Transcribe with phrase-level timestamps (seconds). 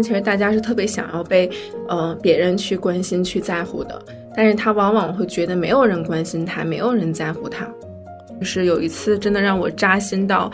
[0.00, 1.50] 其实大家是特别想要被，
[1.88, 4.00] 呃，别人去关心、去在乎的，
[4.36, 7.68] 但是他往往会觉得没有人关心他，没有人在乎他。
[8.38, 10.48] 就是有一次真的让我扎心到，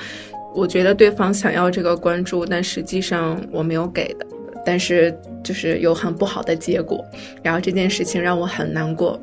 [0.55, 4.27] 我觉得对方想要这个关注，但实际上我没有给的，
[4.65, 7.05] 但是就是有很不好的结果，
[7.43, 9.21] 然后这件事情让我很难过。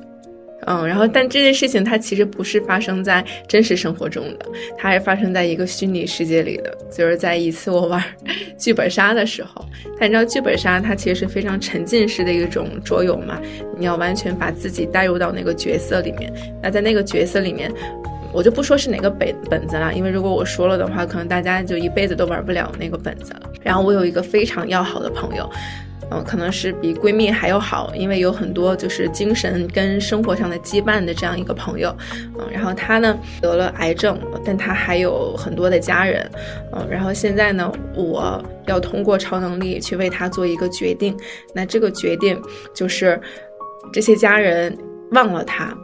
[0.68, 4.46] 嗯，然后但这件事情它其实不是发生在真实生活中的，
[4.78, 6.76] 它是发生在一个虚拟世界里的。
[6.92, 8.04] 就是在一次我玩
[8.58, 9.64] 剧本杀的时候，
[10.00, 13.40] 但你知道剧本杀它其实是非常沉浸式的一种桌游嘛，
[13.78, 16.34] 你要完全把自己带入到那个角色里面。
[16.64, 17.72] 那在那个角色里面，
[18.34, 23.52] 我就不说是哪个本本子了，因为如果我说了的话，可能大家就一辈子都玩不了那个本子了。
[23.62, 25.50] 然后我有一个非常要好的朋友。
[26.12, 31.96] 嗯，可能是比闺蜜还要好，因为有很多就是精神跟生活上的羁绊的这样一个朋友。
[32.38, 36.30] 嗯，然后她呢得了癌症，但她还有很多的家人。
[36.72, 41.18] 嗯，然后现在呢，我要通过超能力去为她做一个决定。
[41.54, 42.40] 那这个决定
[42.74, 43.20] 就是
[43.92, 44.78] 这些家人
[45.12, 45.76] 忘了她。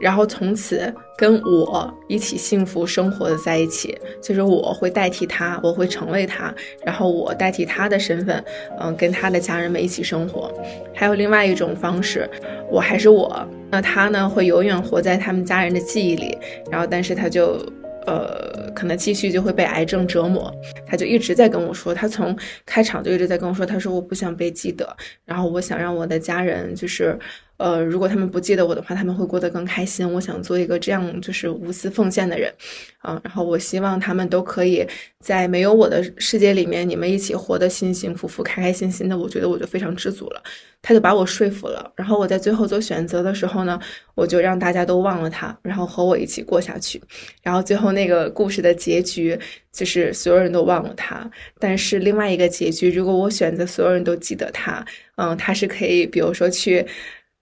[0.00, 8.44] 然后从此跟我一起幸福生活的在一起，就是我会代替他，我会成为他，然后我代替他的身份，
[8.80, 10.52] 嗯，跟他的家人们一起生活。
[10.94, 12.28] 还有另外一种方式，
[12.70, 16.36] 我还是我，那他呢会永远活在他们家人的记忆里，
[16.70, 17.58] 然后但是他就。
[18.06, 20.52] 呃，可能继续就会被癌症折磨，
[20.86, 27.18] 他就一直在跟我说，他从开场就一直在跟我说，他说我不想被记得，然后我想让我的家人就是，
[27.56, 30.10] 呃，如果他们不记得我的话，他们会过得更开心。
[30.12, 32.52] 我想做一个这样就是无私奉献的人，
[32.98, 34.86] 啊，然后我希望他们都可以
[35.18, 40.42] 在没有我的世界里面，你们一起活得幸幸福福、开开心心的，我觉得我就非常知足了。
[40.88, 43.76] 他就把我说服了，然后我在最后做选择的时候呢，
[44.14, 47.02] 我就让大家都忘了他，然后和我一起过下去。
[47.42, 49.36] 然后最后那个故事的结局
[49.72, 54.86] 就是所有人都忘了他，但是另外一个结局，如果我选择所有人都记得他，
[55.16, 56.86] 嗯，他是可以，比如说去，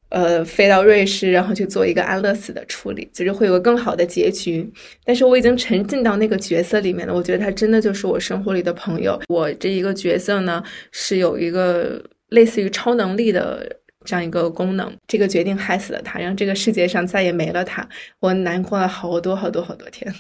[0.09, 4.67] 呃，飞到瑞士，然后去做一个安乐死的处理，就是会有个更好的结局。
[5.05, 9.21] 但是我已经沉浸到那个角色里面了，我觉得他真的就是我生活里的朋友。
[9.29, 12.03] 我这一个角色呢，是有一个。
[12.35, 13.65] 类似于超能力的
[14.05, 17.89] 这样一个功能，这个决定害死了他，让这个世界上再也没了他。
[18.21, 20.13] 我难过了好多好多好多天。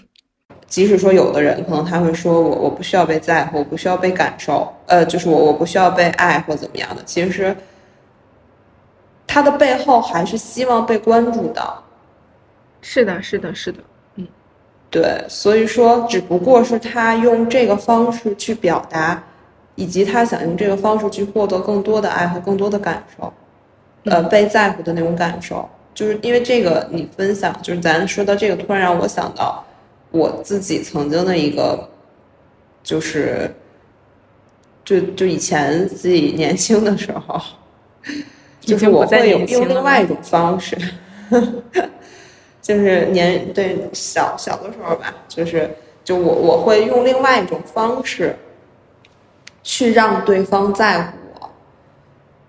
[0.67, 7.03] 即使说有的人可能他会说我我不需要被在乎，我不需要被感受，呃，就是我我不需要被爱或怎么样的。
[7.05, 7.55] 其实
[9.27, 11.83] 他的背后还是希望被关注到。
[12.81, 13.79] 是的，是的，是的，
[14.17, 14.27] 嗯，
[14.91, 15.25] 对。
[15.29, 19.23] 所以说，只不过是他用这个方式去表达。
[19.77, 23.33] 以及他想用这个方式去获得更多的爱和更多的感受，
[24.05, 29.65] 呃，被在乎的那种感受，就是因为这个你分享，就是咱说到这个，突然让我想到
[30.13, 31.89] 我自己曾经的一个，
[32.85, 33.53] 就是，
[34.85, 37.41] 就就以前自己年轻的时候，
[38.61, 40.79] 就是我会有用另外一种方式，
[42.63, 45.69] 就是年对小小的时候吧，就是
[46.05, 48.37] 就我我会用另外一种方式。
[49.65, 51.51] 去让对方在乎我，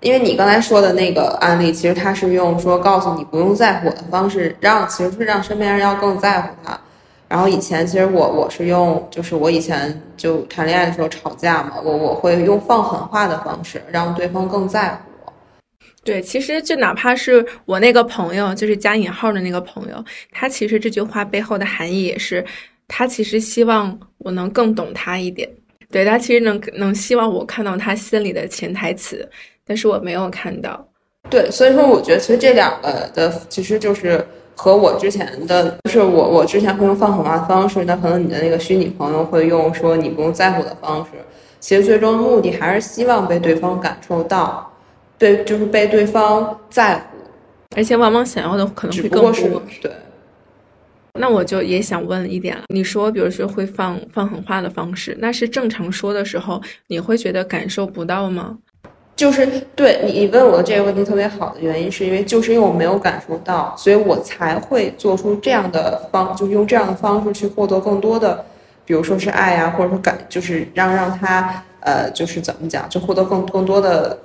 [0.01, 6.79] 因为你刚才说的那个案例，其实他是用说告诉你不用在乎我的方式，让其实是让身边人要更在乎他。
[7.27, 15.33] 然后以前其实我我是用，就是我以前就谈恋爱的时候吵架嘛，我我会用放狠话的方式让对方更在乎我。
[16.03, 22.45] 对，其实就哪怕是我那个朋友，就是加引号的那个朋友，他其实这句话背后的含义也是，
[22.87, 25.49] 他其实希望我能更懂他一点。
[25.95, 29.25] 对他其实能能希望我看到他心里的潜台词，
[29.66, 30.85] 但是我没有看到。
[31.29, 41.11] 对，所以说我觉得其实这两个的其实就是和我之前的，就是我我之前会用放狠话的方式，那可能你的那个虚拟朋友会用说你不用在乎的方式。
[41.61, 44.69] 其实最终目的还是希望被对方感受到，
[45.17, 47.03] 对，就是被对方在乎，
[47.78, 49.64] 而且往往想要的可能会更多。
[49.81, 49.90] 对。
[51.17, 58.58] 那我就也想问一点了，你说，比如说会放放狠话的方式，那是正常说的时候，你会觉得感受不到吗？
[59.16, 68.44] 就是对你你问我的这个问题特别好的原因，是因为就是因为我没有感受到，所以我才会做出这样的方，就是用这样的方式去获得更多的，
[68.84, 74.20] 比如说是爱啊，或者说感，就是让让他呃，就是怎么讲，就获得更更多的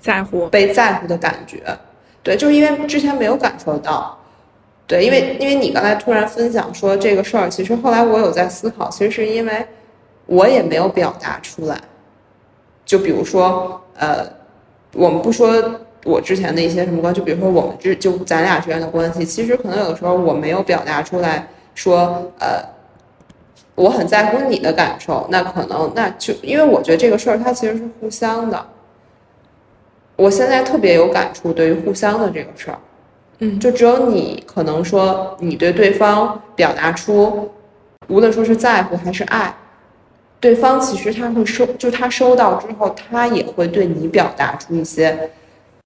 [0.00, 1.62] 在乎、被在乎的感觉。
[2.24, 4.18] 对，就是因为之前没有感受到。
[4.92, 9.66] 对，因为因为你刚才突然分享说这个事儿，其实后来我有在思考，其实是因为
[10.26, 11.80] 我也没有表达出来。
[12.84, 14.22] 就比如说，呃，
[14.92, 22.62] 我们不说我之前的一些什么关系，就比如说我们之就咱俩之间的关系，其实可能有的时候我没有表达出来说，呃，
[23.74, 28.66] 我很在乎你的感受，那可能那就因为我觉得这个事儿它其实是互相的。
[30.16, 32.78] 我现在特别有感触，对于互相的这个事儿，
[33.38, 37.50] 嗯，就只有你可能说你对对方表达出，
[38.08, 39.54] 无论说是在乎还是爱，
[40.38, 45.30] 对方其实他会收，就他收到之后，他也会对你表达出一些。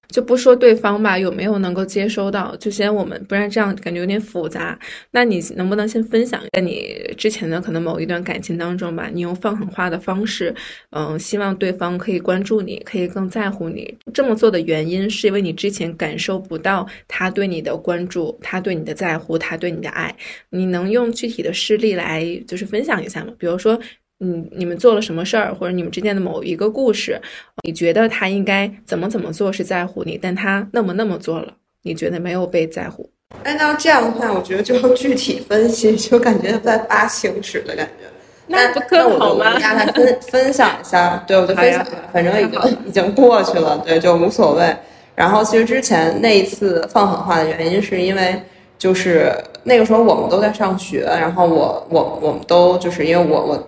[0.09, 2.55] 就不说对方吧，有没有能够接收到？
[2.55, 4.77] 就先我们，不然这样感觉有点复杂。
[5.11, 9.09] 那你能不能先分享在你之前的可能某一段感情当中吧？
[9.13, 10.53] 你用放狠话的方式，
[10.91, 13.93] 嗯，希望对方可以关注你，可以更在乎你。
[14.13, 20.15] 这么做的原因是因为你之前感受不到他对你的关注，他对你的在乎，他对你的爱。
[20.49, 23.33] 你能用具体的事例来就是分享一下吗？
[23.37, 23.79] 比如说。
[24.19, 27.21] 嗯，你们做了什么事儿，或者你们之间的某一个故事，
[27.63, 31.53] 你觉得他应该怎么怎么做是在乎你，但他那么那么做了，
[31.83, 33.07] 你觉得没有被在乎？
[33.43, 38.05] 按照这样的话，我觉得就要具体分析，就感觉在发情史的感觉。
[38.47, 39.53] 那不更好吗？
[39.53, 44.75] 大家来分分享一下，对，我就分享，反正已经已经过去了，对，就无所谓。
[45.13, 48.41] 然后其实之前那一次放狠话的原因，是因为
[48.79, 49.31] 就是
[49.63, 53.67] 那个时候我们都在上学，然后我我我们都就是因为我我。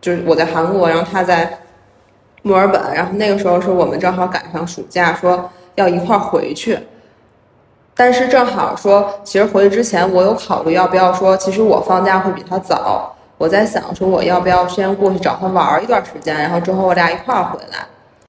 [0.00, 1.58] 就是我在韩国，然后他在
[2.42, 6.78] 墨尔本，然后那个时候是我们正好赶上暑假，说要一块儿回去。
[7.94, 13.14] 但是正好说，其实回去之前我有考虑要不要说，其实我放假会比他早。
[13.36, 17.78] 我在想说，我要不要先过去找他玩一段时间，然后之后我俩一块儿回来。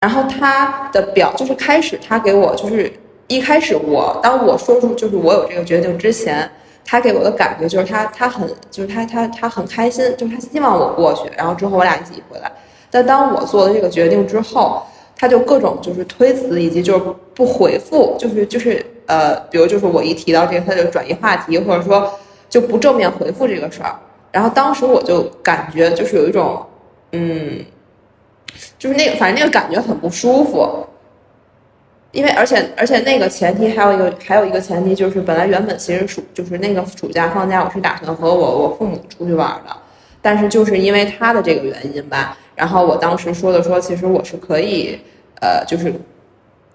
[0.02, 2.92] 然后他的表就是开始他给我就是
[3.28, 6.50] 一开始我当我说出就是我有这个决定之前。
[6.86, 12.52] 他给我的感觉就是他他很就是他他他很开心，就是他希望我过去，然后之后我俩一起回来。
[12.90, 14.84] 但当我做了这个决定之后，
[15.16, 22.12] 他就各种就是推辞，以及就是不回复，就是就是呃，比如就是我一提到这个，他就转移话题，或者说
[22.50, 23.96] 就不正面回复这个事儿。
[24.32, 26.66] 然后当时我就感觉就是有一种
[27.12, 27.64] 嗯，
[28.78, 30.86] 就是那个反正那个感觉很不舒服。
[32.12, 39.74] 因为而且而且那个前提还有一个还有一个前提就是本来原本其实暑就是那个暑假放假我是打算和我我父母出去玩的，
[40.22, 45.00] 但是就是因为他的这个原因吧，然后我当时说的说其实我是可以
[45.40, 45.94] 呃就是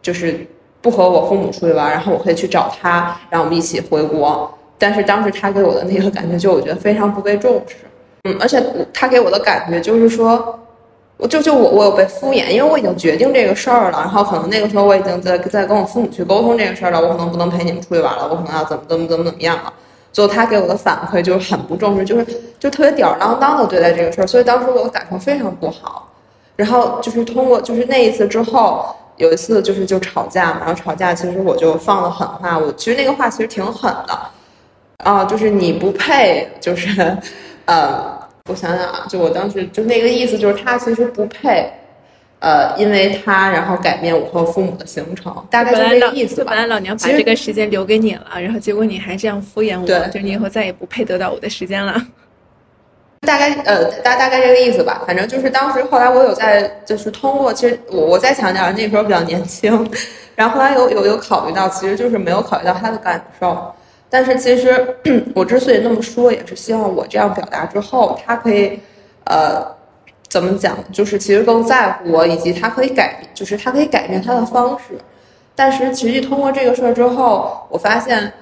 [0.01, 0.47] 就是
[0.81, 4.51] 不和我父母出去玩，然后我可以去找他，然后我们一起回国。
[4.79, 7.77] 但是当时他给我的那个感觉就我觉得非常不被重视，
[8.25, 8.63] 嗯，而且
[8.93, 10.59] 他给我的感觉就是说。
[11.19, 19.73] 我就就我我有被敷衍，因为我已经决定这个事儿了，然后可能那个时候我已经在在跟我父母去沟通这个事儿了，我可能不能陪你们出去玩了，我可能要怎么怎么怎么怎么样了。
[20.13, 22.27] 最后他给我的反馈就是很不重视，就是
[22.59, 26.07] 就特别吊儿郎当的对待这个事儿，所以当时我的感受非常不好。
[26.55, 28.85] 然后就是通过就是那一次之后，
[29.17, 34.19] 有一次就是就吵架嘛，然后吵架其实我就放了狠话，我其实那个话其实挺狠的，
[34.99, 37.17] 啊，就是你不配，就是
[37.65, 38.26] 呃。
[38.47, 41.69] 我想想啊，就我当时就那个意思，就是他其实不配，
[42.39, 46.51] 呃，因为他然后改变我和父母的行程，大概就这个意思吧。
[46.51, 52.01] 本来老娘把这个时间留给你了，然后结果你还这样敷衍我，就你以后再也不配得到我的时间了。
[53.27, 59.91] 大概呃大大概这个意思吧，反正就是当时后来我有在就是通过，其实我我再强调，那时候比较年轻，
[60.37, 63.75] 然后后来有有有考虑到，其实就是没有考虑到他的感受。
[64.09, 64.97] 但是其实
[65.35, 68.79] 我之所以那么说，也是希望我这样表达之后，他可以，
[69.25, 69.67] 呃，
[70.29, 70.77] 怎么讲？
[70.93, 74.99] 就是其实更在乎我，以及他可以改，就是他可以改变他的方式。
[75.55, 78.33] 但是实际通过这个事儿之后，我发现，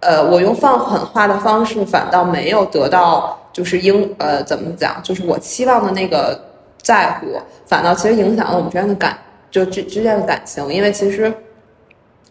[0.00, 5.02] 呃，我用放狠话的方式，反倒没有得到，就是应呃怎么讲？
[5.02, 6.40] 就是我期望的那个
[6.80, 9.18] 在乎，反倒其实影响了我们之间的感，
[9.50, 10.72] 就之之间的感情。
[10.72, 11.32] 因为其实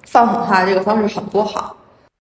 [0.06, 1.77] 放狠话这个方式很不好。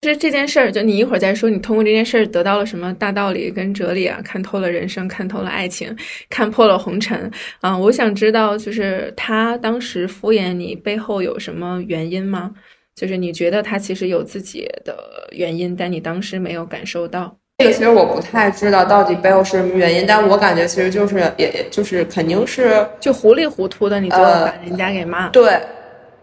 [0.06, 4.20] 其实这件事儿，就你一会儿再说，你通过这件事儿得到了什么大道理跟哲理啊？
[4.24, 5.92] 看透了人生，看透了爱情，
[6.30, 7.28] 看破了红尘
[7.60, 7.76] 啊！
[7.76, 12.52] 我想知道，就是他当时敷衍你背后有什么原因吗？
[12.94, 14.96] 就是你觉得他其实有自己的
[15.32, 17.36] 原因，但你当时没有感受到。
[17.58, 25.28] 这个其实我不太知道到底背后是什么原因，但我感觉其实就是，也就是肯定是就糊里糊涂的，你就把人家给骂。
[25.30, 25.58] 对。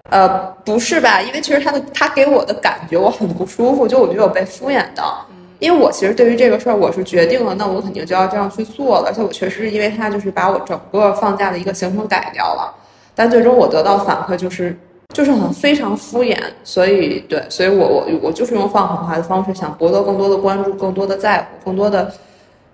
[0.10, 1.22] 呃，不是吧？
[1.22, 5.26] 因为其实他的他给我的感觉我很不舒服，就我觉得我被敷衍到。
[5.60, 9.08] 因为我其实对于这个事儿我是决定了，那我肯定就要这样去做了。
[9.08, 12.76] 而且我确实是因为他就是把我整个放假的一个行程改掉了，
[13.16, 14.78] 但最终我得到反馈就是
[15.14, 16.38] 就是很非常敷衍。
[16.66, 22.12] 所以对，所以我我我就是用放狠话的方式想博得更多的关注、更多的在乎、更多的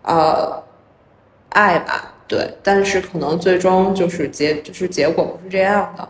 [0.01, 0.63] 呃
[1.49, 2.11] 爱吧。
[2.27, 6.09] 对，但是可能最终就是结就是结果不是这样的。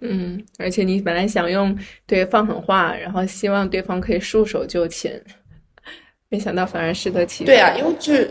[0.00, 1.76] 嗯，而且你本来想用
[2.06, 5.10] 对放狠话，然后希望对方可以束手就擒，
[6.30, 7.46] 没想到反而适得其反。
[7.46, 8.30] 对啊，因为就是，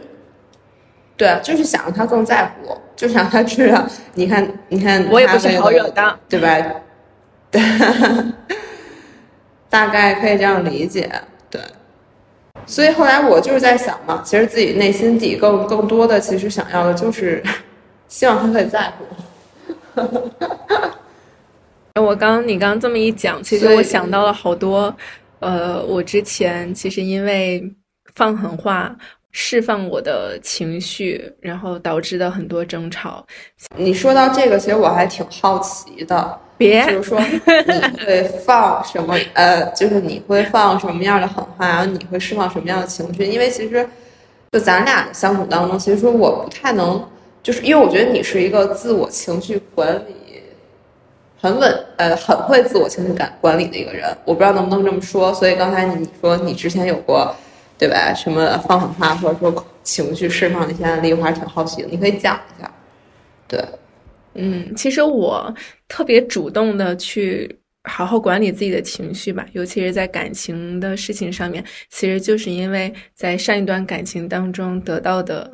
[1.18, 6.48] 对啊，就是想让他更在乎我，就想让他知道，你看，你看，我也不是好惹的，对吧？
[7.52, 7.62] 对，
[9.70, 11.10] 大概可以这样理解，
[11.50, 11.60] 对。
[12.66, 17.44] 所以后来我就是在想嘛，其实自己内心底更更多的，其实想要的就是
[18.08, 19.06] 希望他可以在乎。
[22.00, 24.96] 我刚你刚这么一讲，其实我想到了好多，
[25.40, 27.64] 呃，我之前其实因为
[28.16, 28.96] 放狠话
[29.32, 33.26] 释放我的情绪，然后导致的很多争吵。
[33.76, 39.16] 你说到这个，其实我还挺好奇的，别就是说你会放什么？
[39.34, 43.24] 呃，就是你会放什么样的狠话，然后你会释放什么样的情绪？
[43.26, 43.88] 因为其实
[44.52, 47.08] 就咱俩相处当中，其实说我不太能，
[47.44, 50.16] 就是因为我觉得你是一个自我情绪管理
[51.40, 54.06] 很稳，呃，很会自我情绪感管理的一个人。
[54.26, 57.36] 我不知道能不能这么说，所以刚才你说你之前有过，
[57.78, 58.14] 对吧？
[58.14, 62.72] 什么放狠话或者说情绪释放的一些案例，我还是挺好奇的，你可以讲一下。
[63.48, 63.64] 对，
[64.34, 65.54] 嗯，其实我
[65.88, 75.50] 特别主动的去好好管理自己的情绪吧，尤其是在感情的事情上面，其实就是因为在上一段感情当中得到的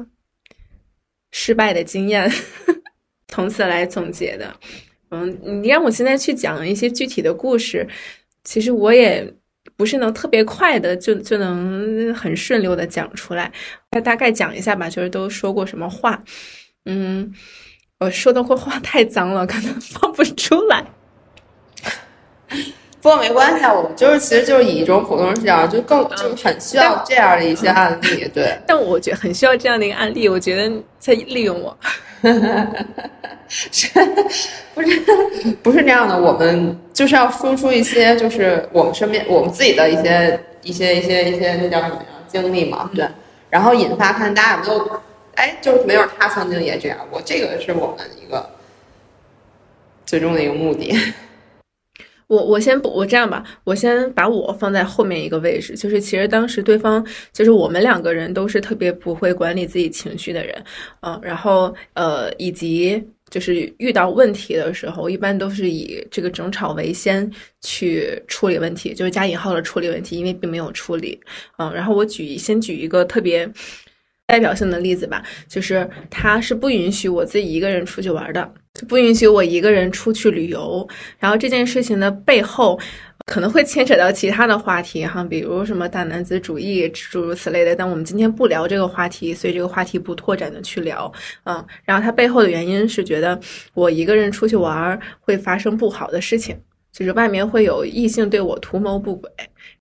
[1.31, 2.31] 失败的经验，
[3.27, 4.51] 从此来总结的。
[5.13, 7.88] 嗯，你让我现在去讲一些具体的故事，
[8.43, 9.32] 其实我也
[9.77, 13.51] 不是能特别快的就就能很顺溜的讲出来。
[13.91, 16.22] 大大概讲一下吧，就是都说过什么话，
[16.86, 17.34] 嗯。
[18.00, 20.84] 我说的会话太脏了，可能放不出来。
[23.01, 28.60] 不过没关系啊，我就是其实就是以一种普通人视角，就更就很需要这样的一些案例，对。
[28.67, 31.77] 但我觉得很需要这样的一个案例，我觉得在利用我。
[33.47, 33.89] 是，
[34.73, 34.99] 不是
[35.61, 43.07] 不是这样的，我们就是要输出一些，就是我们身边我们自己的一些一些一些一些那叫什么呀经历嘛，对。
[43.49, 45.01] 然后引发看大家有没有，
[45.35, 48.49] 哎，就是没有他曾经也这样过，这个是我们一个
[50.05, 50.97] 最终的一个目的。
[52.33, 60.63] 我我先不我这样吧，我先把我放在后面一个位置，就是其实当时对方就是我们两个人都是特别不会管理自己情绪的人，
[61.01, 67.29] 嗯，然后呃以及就是遇到问题的时候，一般都是以这个争吵为先
[67.61, 71.19] 去处理问题，就是加引号的处理问题，因为并没有处理，
[71.57, 73.49] 嗯，然后我举先举一个特别
[74.27, 78.53] 代表性的例子吧，就是他是不允许我自己一个人出去玩的。
[78.87, 80.87] 不允许我一个人出去旅游，
[81.19, 82.79] 然后这件事情的背后
[83.27, 87.75] 可能会牵扯到其他的话题哈，比如什么大男子主义诸如此类的。
[87.75, 91.11] 但我们今天不聊这个话题，所以这个话题不拓展的去聊。
[91.43, 93.39] 嗯，然后他背后的原因是觉得
[93.75, 96.59] 我一个人出去玩会发生不好的事情，
[96.91, 99.29] 就是外面会有异性对我图谋不轨。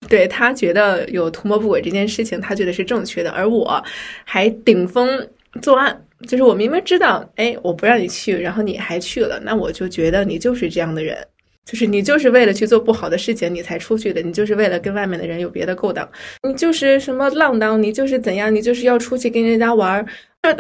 [0.09, 3.82] 对他觉得有图谋不轨这件事情，他觉得是正确的，而我
[4.25, 5.26] 还顶风
[5.61, 6.04] 作案。
[6.28, 11.18] 就是我明明知道，哎，我不让你去，然后你还去了，那我就觉得你就是这样的人，
[11.64, 16.09] 就是你就是为了去做不好的事情你才出去的，你就是为了跟外面的人有别的勾当，
[16.47, 20.06] 你就是什么浪荡，你就是怎样，你就是要出去跟人家玩儿。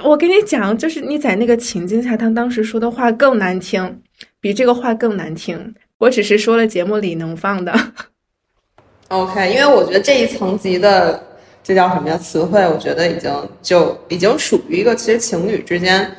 [0.02, 4.00] 我跟你讲，就是你在那个情境下，他当时说的话更难听，
[4.40, 5.74] 比这个话更难听。
[5.98, 7.72] 我只是说了节目里能放的。
[9.12, 11.22] OK，因为我觉得这一层级的。
[11.64, 12.16] 这叫什么呀？
[12.16, 16.12] 词汇，我觉得已经就已经属于一个其实情侣之间，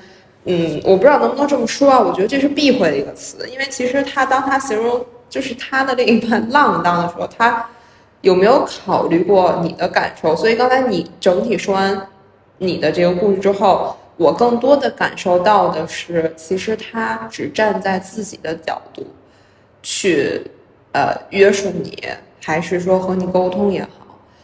[0.45, 1.99] 嗯，我不知道能不能这么说啊。
[1.99, 7.69] 我觉得这是避讳的一个词，因为其实他当他形容就是他的另一半浪荡的时候，他
[8.21, 10.33] 有没有考虑过你的感受？
[10.33, 12.07] 所以刚才你整体说完
[12.57, 19.05] 你的这个故事之后，我更多的感受到的是，其实他只站在自己的角度
[19.81, 20.41] 去
[20.93, 22.01] 呃约束你，
[22.43, 23.89] 还是说和你沟通也好。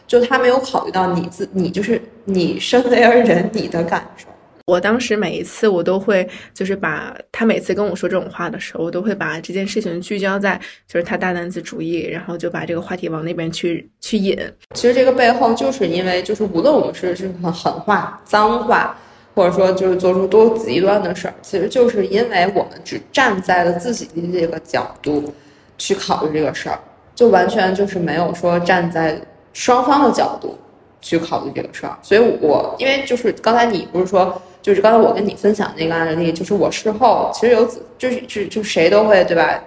[0.06, 4.26] 就他没有考虑到你自你就是你身为而人你的感受。
[4.66, 14.36] 我当时每一次我都会就是把他每次跟我说这种话的时候，我都会把这件事情聚焦在就是他大男子主义，然后就把这个话题往那边去去引。
[14.74, 18.96] 其实这个背后就是因为就是无论我们是是很狠话、脏话，
[19.34, 25.32] 或者说就是做出多极端的事儿，其实就是因为我们只站在了自己的这个角度
[25.78, 26.78] 去考虑这个事儿，
[27.20, 29.20] 就完全就是没有说站在。
[29.52, 30.56] 双方的角度
[31.00, 39.60] 去考虑这个事儿，所以我因为就是刚才你不是说，就是刚才我跟你分享那个案例，就是我事后其实有就是就就谁都会对吧？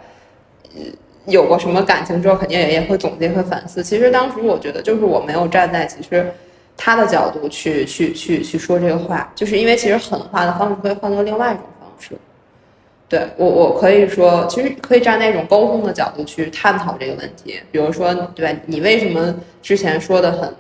[1.26, 3.84] 有过什么感情之后，肯定也也会总结和反思。
[3.84, 6.32] 其实当时我觉得就是我没有站在其实
[6.78, 12.16] 他的角度去去去去说这个话，就是因为其实狠话的方式可以换做另外一种方式。
[13.14, 17.62] 对我，我可以说，其实可以站在一种沟通的角度去探讨这个问题。
[17.72, 18.60] 比如说，对吧？
[18.66, 20.56] 你为什么之前说的很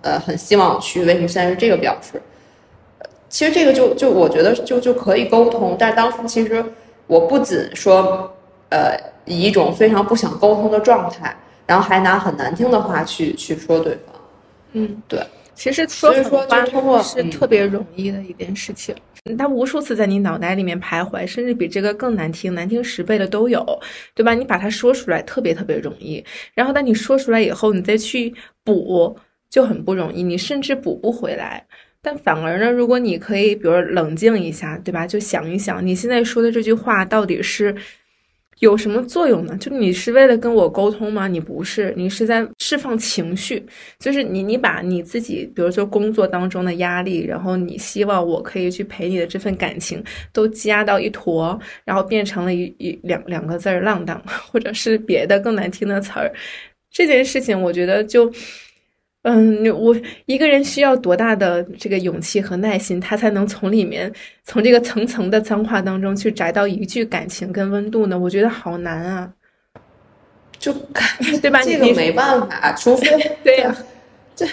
[0.00, 2.18] 呃很希望去，为什么现在是这个表示？
[3.28, 6.64] 其实这个就就我觉得就就可以沟通，但是当时其实
[7.06, 8.32] 我不仅说，
[8.70, 11.36] 呃，以一种非常不想沟通的状态，
[11.66, 14.14] 然后还拿很难听的话去去说对方。
[14.72, 15.20] 嗯，对。
[15.58, 16.24] 其实说狠
[16.70, 18.94] 话是特别容易的一件事情，
[19.36, 23.66] 它无数次在你脑袋里面徘徊，甚至比这个更难听、难听十倍的都有，
[24.14, 24.34] 对吧？
[24.34, 26.24] 你把它说出来特别特别容易，
[26.54, 29.18] 然后当你说出来以后，你再去补
[29.50, 31.66] 就很不容易，你甚至补不回来。
[32.00, 35.08] 但反而呢，如果你可以，比如冷静一下，对吧？
[35.08, 37.74] 就想一想，你现在说的这句话到底是
[38.60, 39.56] 有什么作用呢？
[39.58, 41.28] 就你是为了跟我沟通吗？
[41.28, 43.64] 你不是，你是在释放情绪。
[43.98, 56.32] 就是你，你把你自己，比如说工作当中的压力，然后你希望我可以去陪你的这份感情，都积压到一坨，然后变成了一一两两个字儿浪荡，或者是别的更难听的词儿。
[56.90, 58.32] 这件事情，我觉得就。
[59.30, 59.94] 嗯，我
[60.24, 64.10] 一个人需要多大的这个勇气和耐心，他才能从里面，
[64.42, 68.18] 从这个层层的脏话当中去摘到一句感情跟温度呢？
[68.18, 69.30] 我觉得好难啊，
[70.58, 70.72] 就
[71.42, 71.60] 对吧？
[71.62, 73.06] 这个没办法，除非
[73.44, 73.76] 对呀，
[74.34, 74.46] 这，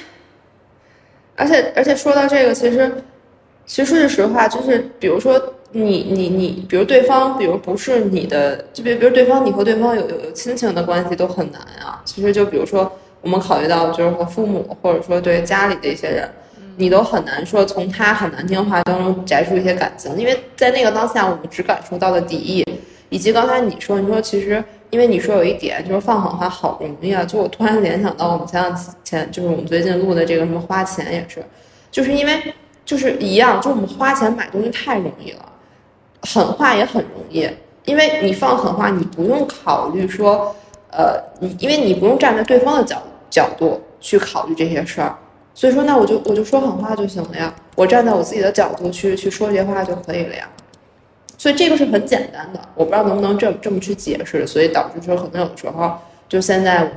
[1.38, 2.92] 而且而且说到这个，其实
[3.66, 5.42] 其实说句实话，就是比如说
[5.72, 12.02] 你你你，比如对方，比如不是你的，就比比如对方，你和对方有有有亲情的关系都很难啊。
[12.04, 12.92] 其实就比如说。
[13.26, 16.30] 我们考虑到就是和父母，或者说对家里的一些人，
[16.78, 22.64] 你都很难说从他很难听话当中摘出一些感情，因为在那个当下，我们只感受到了敌意，
[23.10, 31.44] 以及刚才你说，你说其实，因为你说有一点就是放狠话好容易啊，就我突然联想到我们前两前就是我们最近录的这个什么花钱也是，
[31.90, 32.54] 就是因为
[32.86, 35.52] 就是一样，就我们花钱买东西太容易了，
[36.22, 37.50] 狠话也很容易，
[37.86, 40.56] 因为你放狠话，你不用考虑说，
[40.92, 43.06] 呃，你因为你不用站在对方的角度。
[43.30, 45.18] 角度去考虑这些事儿，
[45.54, 50.50] 所以说那我就我就说狠话就行了呀，我站在我自己的角度去去说这些话就可以了呀，
[51.38, 56.94] 所以这个是很简单的，我不知道能不能这这么去解释，所以导致说可能有的时候就现在我们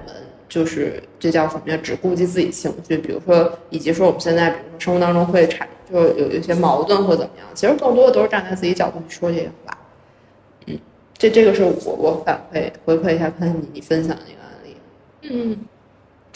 [0.49, 9.79] 就是这叫什么呀，只顾及自己情绪，比如说以及说我们现在比如说生活当中会产就有一些矛盾或怎么样，其实更多的都是站在自己角度去说这些话，
[10.67, 10.79] 嗯，
[11.17, 14.77] 这这个是我我反馈回馈一下，看你你分享的一个案例，
[15.23, 15.59] 嗯。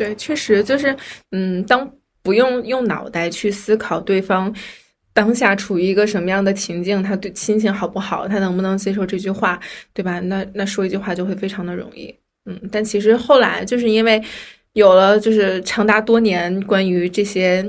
[0.03, 0.97] 对，确实就是，
[1.31, 1.89] 嗯，当
[2.25, 4.53] 不用用脑袋去思考对方
[5.13, 9.61] 当下处于一个什么样的情境，他对心情好不好，他能不能接受这句话，
[9.93, 10.19] 对吧？
[10.19, 12.13] 那那说一句话就会非常的容易，
[12.47, 12.61] 嗯。
[12.73, 14.21] 但其实后来就是因为
[14.73, 17.65] 有了就是长达多年关于这些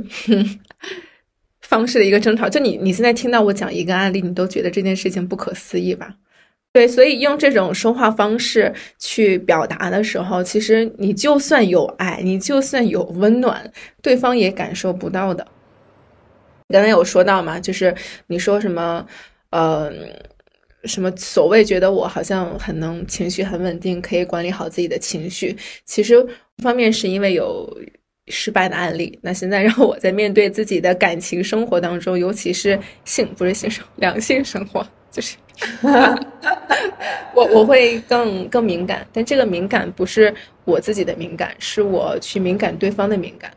[1.61, 6.15] 方式的一个争吵，就你你现在听到我讲一个案例，你都觉得这件事情不可思议吧？
[6.73, 15.47] 对，所以用这种说话方式去表达的时候，其实你就算有爱，你就算有温暖，对方也感受不到的。
[16.69, 17.93] 刚才有说到嘛，就是
[18.25, 19.05] 你说什么，
[19.51, 19.93] 呃，
[20.85, 25.55] 什么所谓觉得我好像很能情绪很稳定，可以管理好自己的情绪，
[25.85, 26.25] 其实
[26.63, 27.71] 方面是因为有
[28.29, 29.19] 失败的案例。
[29.21, 35.35] 那现在 让我在面对自己的感情生活当中，尤其是性不是性生两性生活，就是。
[37.33, 40.33] 我我会更更敏感，但这个敏感不是
[40.65, 43.51] 我自己的敏感，是我去敏感对方的敏感。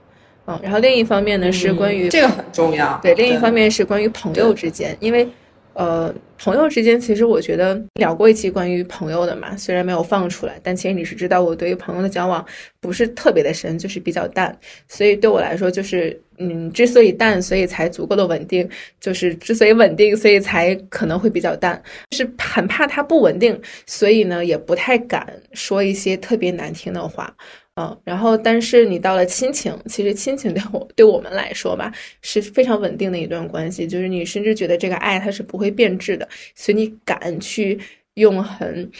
[0.47, 5.29] 嗯，然后另一方面呢是关于这个很重要，对，另一方面是关于朋友之间，因为。
[5.77, 12.43] 呃，朋友之间，其实我觉得聊过一期关于朋友的嘛，虽然没有放出来，但其实你是知道我对于朋友的交往
[12.81, 14.59] 不是特别的深，就是比较淡，
[14.89, 18.67] 所以对我来说，就是嗯，之所以淡，所以才足够的稳定，
[18.99, 27.37] 就是之所以稳定，所以才可能会比较淡，是很怕它不稳定，所以呢，也不太敢说一些特别难听的话。
[27.79, 37.79] 嗯，然后，但是你到了亲情，其实亲情对我对我们来说吧，是非常稳定的一段关系，就是你甚至觉得这个爱它是不会变质的，所以你敢去
[38.15, 38.91] 用很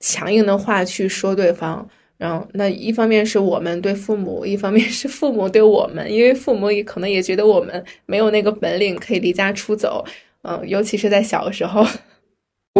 [0.00, 1.88] 强硬的话去说对方。
[2.18, 10.04] 然后，那一方面是我们对父母，一方面是父母对我们，因为父母也可能也觉得我们没有那个本领可以离家出走。
[10.42, 11.86] 嗯，尤其是在小时候。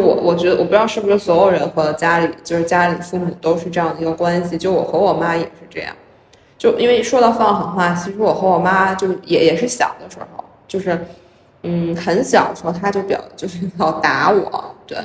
[0.03, 5.95] 我我觉得我不知道是不是所有人和家里就是家里父母都是这样的一个关系，就我和我妈也是这样，
[6.59, 10.99] 就因为说到放狠话，其实我和我妈就也也是小的时候，就是
[11.63, 14.99] 嗯很小的时候，她就表就是 老打我，对，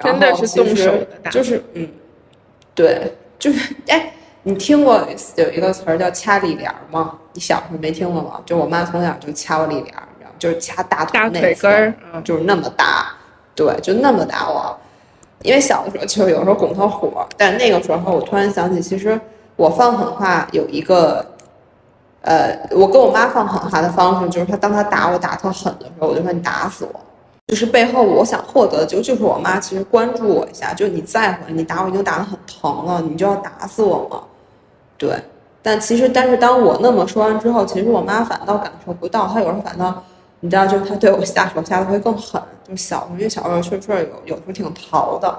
[0.00, 1.88] 真的是动手打，就是嗯，
[2.74, 4.98] 对，就是 哎，你听过
[5.36, 7.18] 有一个词儿叫掐里帘吗？
[7.32, 8.40] 你小时候没听过吗？
[8.44, 13.12] 就我妈从小就掐我里帘，你知道，就是掐大腿腿根儿，就是那么大。
[13.54, 14.76] 对，就那么打我，
[15.42, 19.20] 因为小的时候就有时候拱他火，但那个时候我突然想起，其实
[19.56, 21.24] 我放狠话有一个
[22.22, 27.00] 呃，我跟我妈放狠话的方式，就是她当她打我打特狠的时候，我就说你打死我。
[27.48, 34.22] 就是背后我想获得的，就就是我妈其实关注我一下，就你在乎，你打我已经打得很疼了，你就要打死我吗？
[34.96, 35.10] 对。
[35.62, 40.02] 但其实，但是当我那么说完之后，其实我妈反倒感受不到，她有时候反倒，
[40.40, 42.40] 你知道，就是她对我下手下的会更狠。
[42.76, 45.38] 小，因为小时候确实有有时候挺淘的，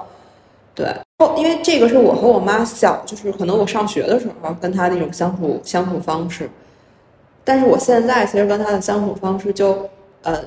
[0.74, 0.86] 对。
[1.18, 6.48] 后因为这个是我和我妈小，就是可能我上学的时候跟她那种相处相处方式。
[7.44, 9.88] 但是我现在其实跟她的相处方式就，
[10.22, 10.40] 呃，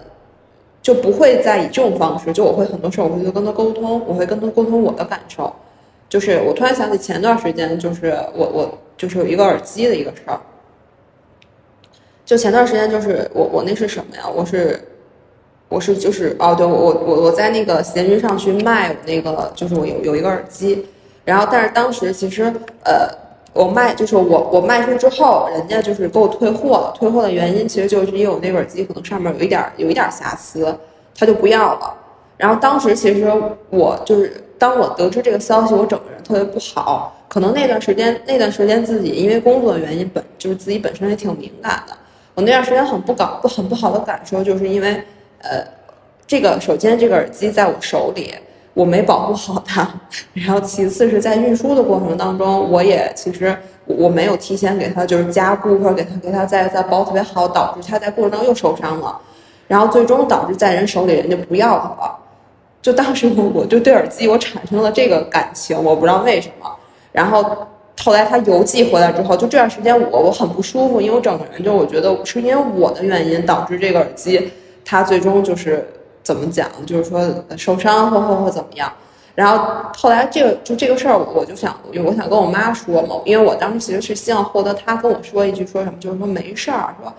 [0.81, 2.33] 就不会再以这种方式。
[2.33, 5.53] 就我会很多事儿，我会跟她沟通，我会跟她沟通我的感受。
[6.09, 8.77] 就是我突然想起前段时间，就是我我。
[8.97, 10.39] 就是有一个耳机的一个事儿，
[12.25, 14.23] 就前段时间就是我我那是什么呀？
[14.25, 14.81] 我是
[15.75, 20.85] 我是就是哦，对我我我在那个闲鱼上去卖我那个就是我有有一个耳机，
[21.25, 22.43] 然后但是当时其实
[22.85, 23.09] 呃
[23.51, 26.93] 我卖就是我我卖出之后，人家就是给我退货了。
[26.97, 30.73] 退货的原因其实就是因为我那个耳机可能上面有一点有一点瑕疵，
[31.13, 31.93] 他就不要了。
[32.37, 33.29] 然后当时其实
[33.69, 37.13] 我就是当我得知这个消息，我整个人特别不好。
[37.27, 41.93] 可能那段时间，那段时间自己因为工作的原因，本就是自己本身也挺敏感的。
[42.33, 45.01] 我那段时间很不搞不很不好的感受，就是因为，
[45.47, 45.63] 呃，
[46.25, 48.33] 这个首先这个耳机在我手里，
[48.73, 49.87] 我没保护好它，
[50.33, 53.55] 然后其次是在运输的过程当中，我也其实
[53.85, 59.17] 我没有提前给它就是加固或者给它给它再再包特别好，导致它在过程当中又受伤了，
[59.67, 62.17] 然后最终导致在人手里人家不要它了。
[62.81, 66.69] 就当时我我就对耳机我产生了这个感情，我不知道为什么。
[67.11, 67.43] 然后
[68.03, 74.51] 后来他邮寄回来之后，就这段时间我我很不舒服，因为我整个人就我觉得是因为我的原因导致这个耳机
[74.85, 75.85] 他最终就是
[76.23, 77.19] 怎么讲，就是说
[77.57, 78.89] 受伤或或或怎么样。
[79.33, 87.11] 然后后来这个就这个事儿，我就想，我想跟我妈说嘛，因为我当时其实是希望获得她跟我说一句说什么，就是说没事儿，说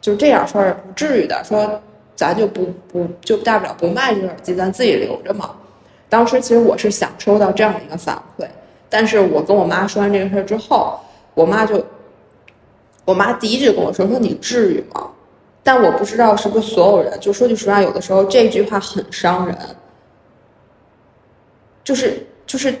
[0.00, 1.80] 就这点事儿不至于的，说
[2.14, 5.50] 咱就不不就大不了不卖这个耳机，咱自己留着嘛。
[6.08, 8.46] 当时其实我是想收到这样的一个反馈。
[8.88, 11.00] 但是我跟我妈说完这个事儿之后，
[11.34, 11.84] 我妈就，
[13.04, 15.08] 我妈第一句跟我说说你至于吗？
[15.64, 19.56] 但我不知道是不是所有人，就说句实话，有的时候这句话很伤人。
[21.82, 22.74] 就是就是，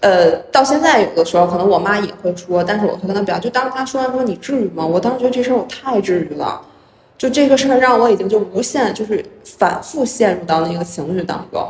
[0.00, 4.86] 呃，到现在有的时候可能我妈也会说，但是我会跟她表，就当她说完说你至于吗？
[4.86, 6.60] 我当时觉得这事儿我太至于了，
[7.18, 11.66] 就这个事儿让我已经就无限就是反复陷入到那个情绪当中。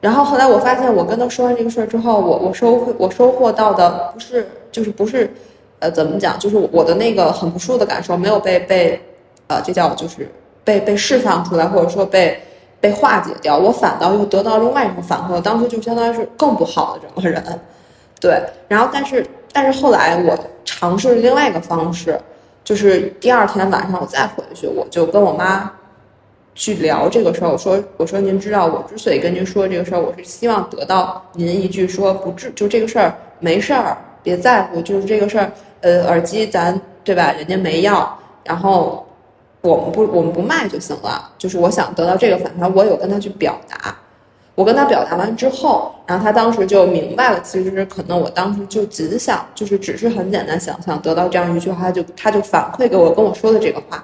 [0.00, 5.32] 然后后来我发现，我跟他说完这个事儿之后，我我收我收获到的不是就是不是，
[5.78, 6.38] 呃，怎么讲？
[6.38, 9.00] 就是我的那个很不舒服的感受没有被被，
[9.48, 10.30] 呃，这叫就是
[10.64, 12.40] 被被释放出来，或者说被
[12.80, 13.56] 被化解掉。
[13.56, 17.42] 我反倒又得到另外一种反馈，我当时就相当于是更不好的整个人。
[18.20, 22.18] 对，然后但是但是后来我尝试另外一个方式，
[22.64, 25.70] 就是第二天晚上我再回去，我就跟我妈。
[26.58, 39.05] 去聊这个事儿，我说我说您知道，我之所以跟您说这个事儿，我是希望得到您一句说不治，就这个事儿没事儿，别在乎，就是这个事儿，呃，耳机咱对吧，人家没要，然后
[39.66, 43.96] 我们不我们不卖就行了，就是我想得到这个反馈，我有跟他去表达，
[44.54, 54.02] 我跟他表达完之后，然后他当时就明白了，其实可能我当时就只想就是只是很简单想想得到这样一句话，就他就反馈给我跟我说的这个话。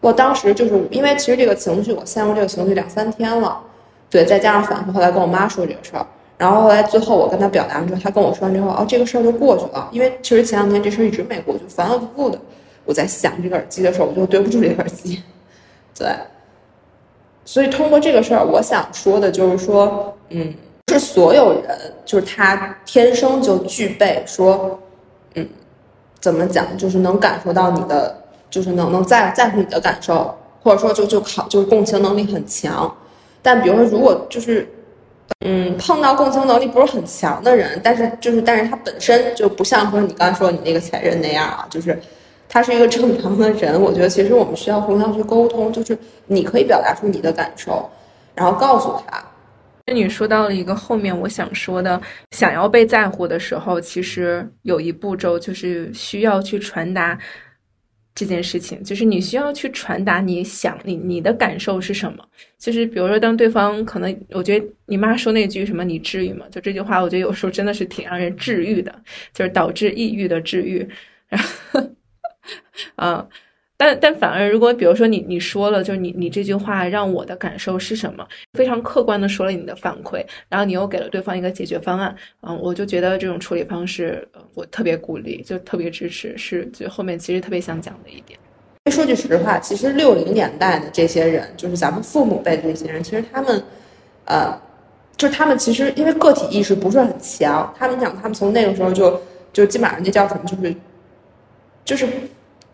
[0.00, 3.60] 我当时就是因为其实这个情绪，我陷入这个情绪两三天了，
[4.08, 6.06] 对，再加上反复后来跟我妈说这个事儿，
[6.38, 9.88] 然后后来最后我跟她表达完之后，她跟我说完之后，哦，这个事儿就过去了。
[9.92, 12.38] 因为其实前两天这事儿一直没过去，反反复复的
[12.90, 15.22] 我在想这个耳机的时候，我就对不住这个耳机，
[15.96, 16.08] 对。
[17.44, 20.52] 所以通过这个事儿，我想说的就是说，嗯，
[20.88, 24.76] 是所有人就是他天生就具备说，
[25.36, 25.48] 嗯，
[26.18, 28.16] 怎么讲，就是能感受到你的。
[28.50, 32.92] 就是能能在在乎你的感受，或者说就就考就是共情能力很强，
[33.40, 34.68] 但比如说如果就是，
[35.46, 41.96] 嗯，碰到共情能力不是很强的人，但是就是但是他本身就不像说你刚才说你那个前任那样啊，就是
[42.50, 47.88] 他是一个正常的人， 我觉得其实我们需要互相去沟通，就是你可以表达出你的感受，
[48.34, 49.24] 然后告诉他。
[49.86, 52.00] 那你说到了一个后面我想说的，
[52.32, 57.16] 想要被在乎的时候，其实有一步骤就是需要去传达。
[58.12, 62.22] 这件事情就是你需要去传达你想你你的感受是什么？
[62.58, 66.44] 就是比如说，当对方可能，我觉得你妈说那句什么“你治愈吗”？
[66.50, 68.92] 就这句话，我觉得有时候真的是挺让人治愈的，
[69.32, 70.86] 就是导致抑郁的治愈。
[71.28, 71.80] 然后，
[72.96, 73.26] 嗯，
[73.76, 78.26] 但但反而，如果比如说你你说了，就是你你这句话让我的感受是什么？
[78.52, 88.38] 非常客观的说了你的反馈，然后你又给了对方一个解决方案，嗯，我就觉得这种处理方式，我特别鼓励，就特别支持，是就后面其实特别想讲的一点。
[88.90, 93.62] 说句实话，其实六零年代的这些人，就是咱们父母辈的这些人，其实他们，
[94.24, 94.60] 呃，
[95.16, 99.20] 就是他们其实因为个体意识不是很强，他们讲他们从那个时候就
[99.52, 100.74] 就基本上那叫什么，就是
[101.84, 102.06] 就是。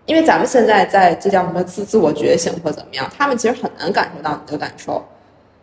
[0.08, 5.04] 因为咱们现在在这叫什么自自我觉醒或怎么样，他们其实很难感受到你的感受，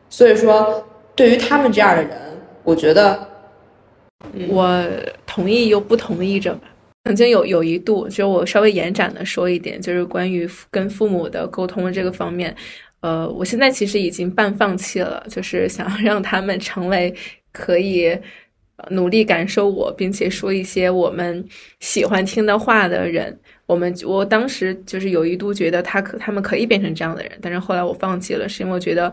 [0.10, 2.12] 所以说对于他们这样的人，
[2.66, 3.26] 我觉得
[4.50, 4.86] 我
[5.26, 6.68] 同意又不同意着吧。
[7.06, 12.54] 曾经有有一度，就我稍微延展的说一点，就是关于跟父母的沟通这个方面，
[13.00, 17.16] 呃，我现在其实已经半放弃了，就是想要 让他们成为
[17.54, 18.14] 可以
[18.92, 21.46] 努力感受我，并且说一些我们
[21.80, 23.38] 喜欢听的话的人。
[23.66, 29.12] 我们我当时就是有一度觉得他可他们可以变成这样的人，但是后来我放弃了，是因为我觉得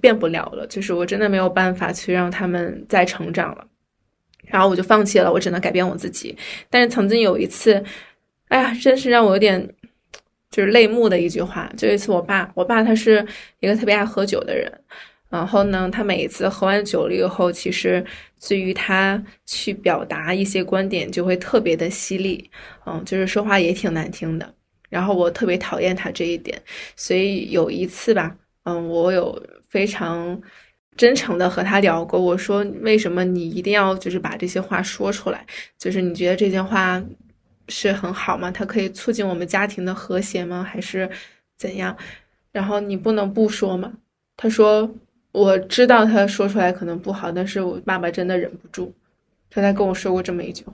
[0.00, 3.66] 变不了了，就是我真的没有办法去让他们再成长了，
[4.46, 6.36] 然后我就放弃了，我只能改变我自己。
[6.68, 7.82] 但是曾经有一次，
[8.48, 9.66] 哎呀，真是让我有点
[10.50, 13.26] 就是泪目的一句话，就一次我爸，我爸他是
[13.60, 14.70] 一个特别爱喝酒的人。
[15.30, 18.02] 然后呢，他每一次喝完酒了以后，其实
[18.48, 22.50] 对于他去表达一些观点就会特别的犀利，
[22.86, 24.54] 嗯，就是说话也挺难听的。
[24.88, 26.58] 然后我特别讨厌他这一点，
[26.96, 29.38] 所以有一次吧，嗯，我有
[29.68, 30.40] 非常
[30.96, 35.44] 真诚的和他聊过，我说为什么你一定要就是把这些话说出来？
[35.78, 37.04] 就是你觉得这些话
[37.68, 38.50] 是很好吗？
[38.50, 40.62] 它可以促进我们家庭的和谐吗？
[40.66, 41.10] 还是
[41.58, 41.94] 怎样？
[42.50, 43.92] 然后你不能不说吗？
[44.34, 44.90] 他说。
[45.32, 48.92] 我知道他说出来可能不好，但是我爸爸真的忍不住，
[49.50, 50.72] 他才跟我说过这么一句话。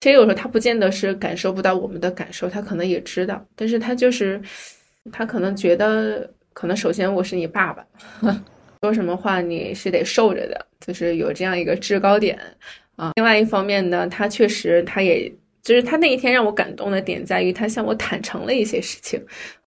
[0.00, 4.40] 其实有时候他不见得是感受不到我们的感受，他可能也知道，但是他就是
[5.12, 7.86] 他可能觉得，可能首先我是你爸爸，
[8.80, 12.40] 说什么话你是得受着的，就是有这样一个制高点
[12.96, 13.12] 啊。
[13.16, 15.30] 另外一方面呢，他确实他也
[15.62, 19.22] 就是他那一天让我感动的点在于他向我坦诚了一些事情。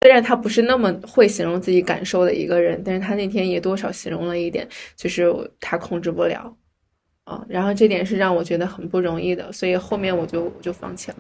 [0.03, 6.57] 虽然他不是那么会形容自己感受的一个人，但是他那天也多少形容了一点，就是他控制不了，
[7.25, 11.17] 啊，然后这点是让我觉得很不容易的，所以后面我就我就放弃了。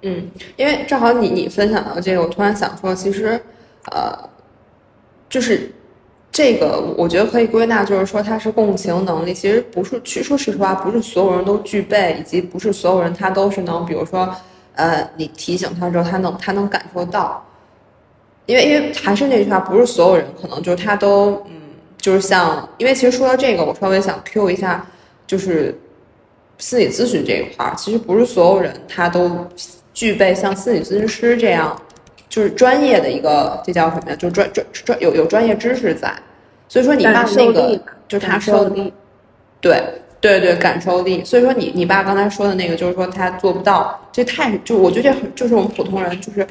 [0.00, 3.38] 嗯，因为正好你你分享到这个，我突然想说，其实，
[3.92, 4.18] 呃，
[5.28, 5.70] 就是
[6.32, 14.34] 这个，我觉得可以归纳，就是说他是共情能力，其实不是去说实话，不是所有人都具备，以及不是所有人他都是能，比如说。
[14.74, 17.44] 呃，你提醒他之后，他能他能感受到，
[18.46, 21.52] 因为因为还是那句话，不是所有人可能就是他都嗯，
[21.98, 24.86] 就是像，因为其实说到这个，我稍微想 Q 一下，
[25.26, 25.78] 就是
[26.58, 29.46] 心理咨询这一块儿，其实不是所有人他都
[29.92, 31.76] 具备像心理咨询师这样，
[32.28, 34.16] 就是专业的一个，这叫什么呀？
[34.16, 36.12] 就专专专有有专业知识在，
[36.68, 37.78] 所以说你爸那个
[38.08, 38.92] 就是他说的，
[39.60, 39.82] 对。
[40.20, 41.24] 对对，感受力。
[41.24, 46.46] 所以说，你你爸刚才说的那个，就是说他做不到，这太就我觉得这很就是我们普通人就是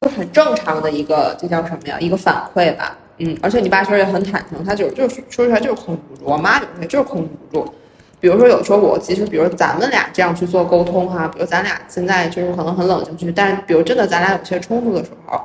[0.00, 1.98] 就很正常的一个，这叫什么呀？
[2.00, 2.96] 一个反馈吧。
[3.18, 6.22] 嗯，而且你爸其实也很坦诚，他就就是说出来就是控制不住。
[6.24, 7.74] 我妈有时候就是控制不住。
[8.18, 15.38] 比如说有时候我其实，比如咱们俩这样去做沟通哈，比如咱俩现在就是可能很冷静去，但是比如真的咱俩有些冲突的时候，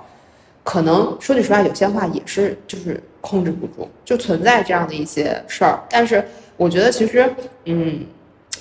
[0.64, 6.26] 可能说句实话，有些话也是就是控制不住，就存在这样的一些事儿，但是。
[6.58, 7.30] 我觉得其实，
[7.66, 8.06] 嗯，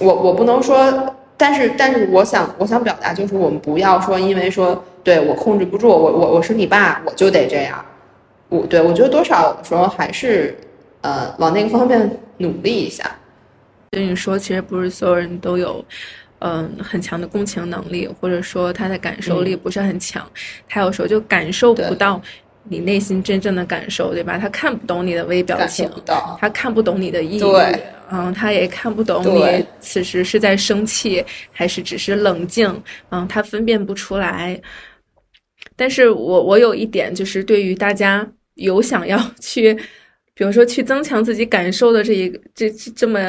[0.00, 7.84] 我我不能说，但是但是我想我想表达就是，我们不要说，因为说对我控制不住，我我我是你爸，我就得这样。
[8.48, 10.56] 我对我觉得多少时候还是，
[11.00, 13.10] 呃，往那个方面努力一下。
[13.90, 15.84] 跟你说，其实不是所有人都有，
[16.40, 20.24] 嗯，很强的共情能力，或者说他的感受力不是很强，
[20.68, 22.20] 他有时候就感受不到。
[22.66, 24.38] 你内心真正的感受，对吧？
[24.38, 25.90] 他看不懂你的微表情，
[26.40, 27.38] 他看不懂你的意，
[28.10, 34.58] 嗯，他也看不懂你此时是在生气还是只是冷静，嗯，他分辨不出来。
[35.76, 39.74] 但是我我有一点就是，对于大家有想要 去，
[40.34, 43.20] 比如说去增强自己感受的这一这这么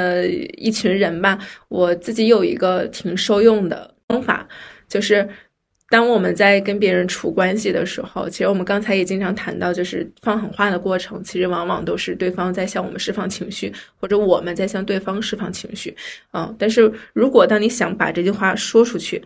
[0.58, 1.38] 一群人吧，
[1.70, 4.48] 我自己有一个挺受用的方法，
[4.88, 5.28] 就是。
[5.88, 13.72] 当我们在跟别人处关系的时候，其实我们刚才也经常谈到，就是放狠话的过程，其实往往都是对方在向我们释放情绪，
[14.02, 15.96] 或者我们在向对方释放情绪。
[16.34, 19.24] 嗯，但是如果当你想把这句话说出去，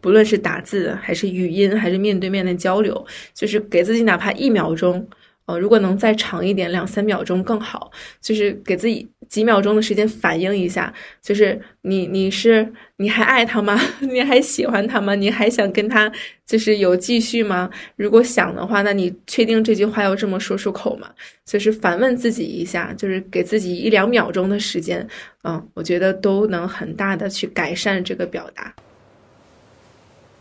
[0.00, 5.08] 不论是打字还是语音，还是面对面的交流，就是给自己哪怕一秒钟，
[5.46, 7.88] 呃，如果能再长一点，两三秒钟更好，
[8.20, 13.80] 就是给自己几秒钟的时间反应一下，就是你你是你还爱他吗？
[14.00, 15.14] 你还喜欢他吗？
[15.14, 16.10] 你还想跟他
[16.44, 17.70] 就是有继续吗？
[17.94, 21.08] 如果想的话，那你确定这句话要这么说出口吗？
[21.46, 25.06] 就是反问自己一下，就是给自己一两秒钟的时间，
[25.44, 28.74] 嗯，我觉得都能很大的去改善这个表达。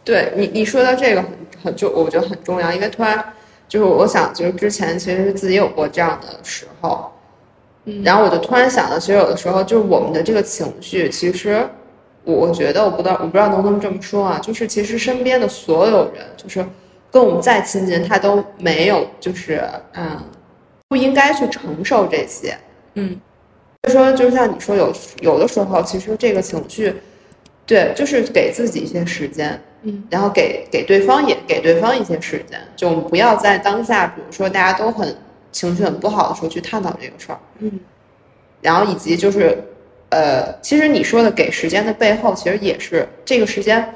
[0.03, 1.31] 对你你说到这个很
[1.63, 3.23] 很就我觉得很重要，因为突然
[3.67, 7.13] 就是我想就是之前其实自己有过这样的时候。
[8.03, 11.67] 然后我就突然想到，其实有的时候就是我们的这个情绪，其实
[12.23, 16.65] 我觉得我不知道我不知道能不能这么说啊，就是其实身边的所有人，就是
[17.11, 19.61] 跟我们再亲近，他都没有就是
[19.93, 20.17] 嗯
[20.87, 22.57] 不应该去承受这些，
[22.95, 23.19] 嗯，
[23.83, 26.93] 所以说就像你说有有的时候，其实这个情绪，
[27.65, 35.15] 对，就是给自己一些时间，嗯，然后给给对方也给对方一些时间，就不要在当下，比如说大家都很。
[35.51, 37.79] 情绪很不好的时候去探讨这个事儿，嗯，
[38.61, 39.57] 然后以及就是，
[40.09, 43.93] 呃，其实你说的给时间的背后，其实也是这个时间，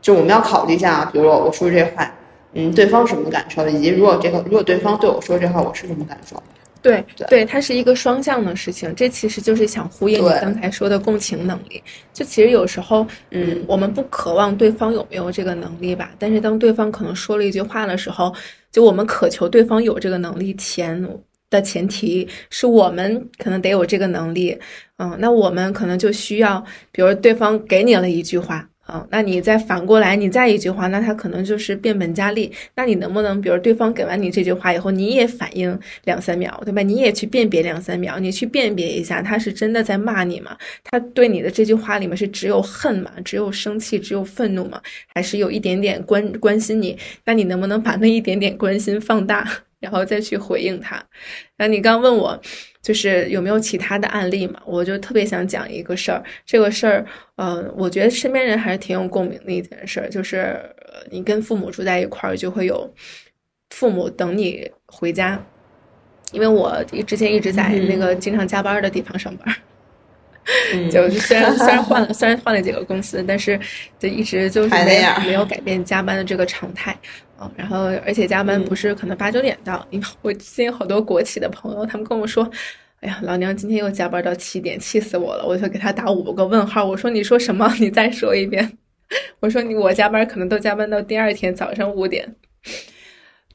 [0.00, 2.10] 就我们要考虑一下啊，比如说我说这话，
[2.54, 6.42] 嗯，对方什么感受，以及如果这个如果对方对我说这话，我是什么感受？
[6.82, 11.82] 对对，它是一个双向的事情，这其实就是想呼应你刚才说的共情能力。
[12.12, 18.32] 就其实有时候，嗯，我们不渴望对方有没有这个能力吧，但是当对方可能说了一句话的时候。
[18.76, 21.02] 就我们渴求对方有这个能力前
[21.48, 24.54] 的前提是我们可能得有这个能力，
[24.98, 26.62] 嗯，那我们可能就需要，
[26.92, 32.52] 比如对方给你了一句话，嗯，那你再反过来你再一句话，那他可能就是变本加厉。
[32.74, 36.82] 那你能不能，比如对方给完你这句话以后，你也反应两三秒，对吧？
[36.82, 40.56] 你也去辨别两三秒，你去辨别一下，他是真的在骂你吗？
[40.84, 43.10] 他对你的这句话里面是只有恨吗？
[43.24, 44.80] 只有生气，只有愤怒吗？
[45.14, 46.96] 还是有一点点关关心你？
[47.24, 49.44] 那你能不能把那一点点关心放大，
[49.80, 51.04] 然后再去回应他？
[51.58, 52.40] 那你刚问我，
[52.86, 54.60] 就是有没有其他的案例嘛？
[54.64, 60.56] 我就特别想讲一个事儿，这个事儿，嗯，我觉得身边人还是挺有共鸣的一件事儿，就是
[61.10, 62.88] 你跟父母住在一块儿，就会有
[63.70, 65.44] 父母等你回家，
[66.30, 69.52] 因为我之前一直在那个经常加班的地方上班。
[70.92, 73.58] 就虽然虽然换了虽然换了几个公司，但是
[73.98, 76.96] 就一直就是没没有改变加班的这个常态
[77.56, 82.48] 然后而且加班不是可能八九点到，因为我见好多国企的朋友，他们跟我说
[83.00, 87.72] ：“哎呀，老娘今天又加班到七点，气死我了！”我就给他打五个问号，我说：“你说什么？
[87.78, 88.78] 你再说一遍。”
[89.40, 92.34] 我说：“你我加班可能都加班到第二天早上五点。”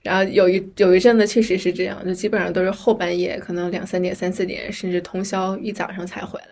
[0.04, 6.48] 然后有一有一阵子确实是这样，就基本上都是后半夜，可能两三点、三四点，甚至通宵一早上才回来。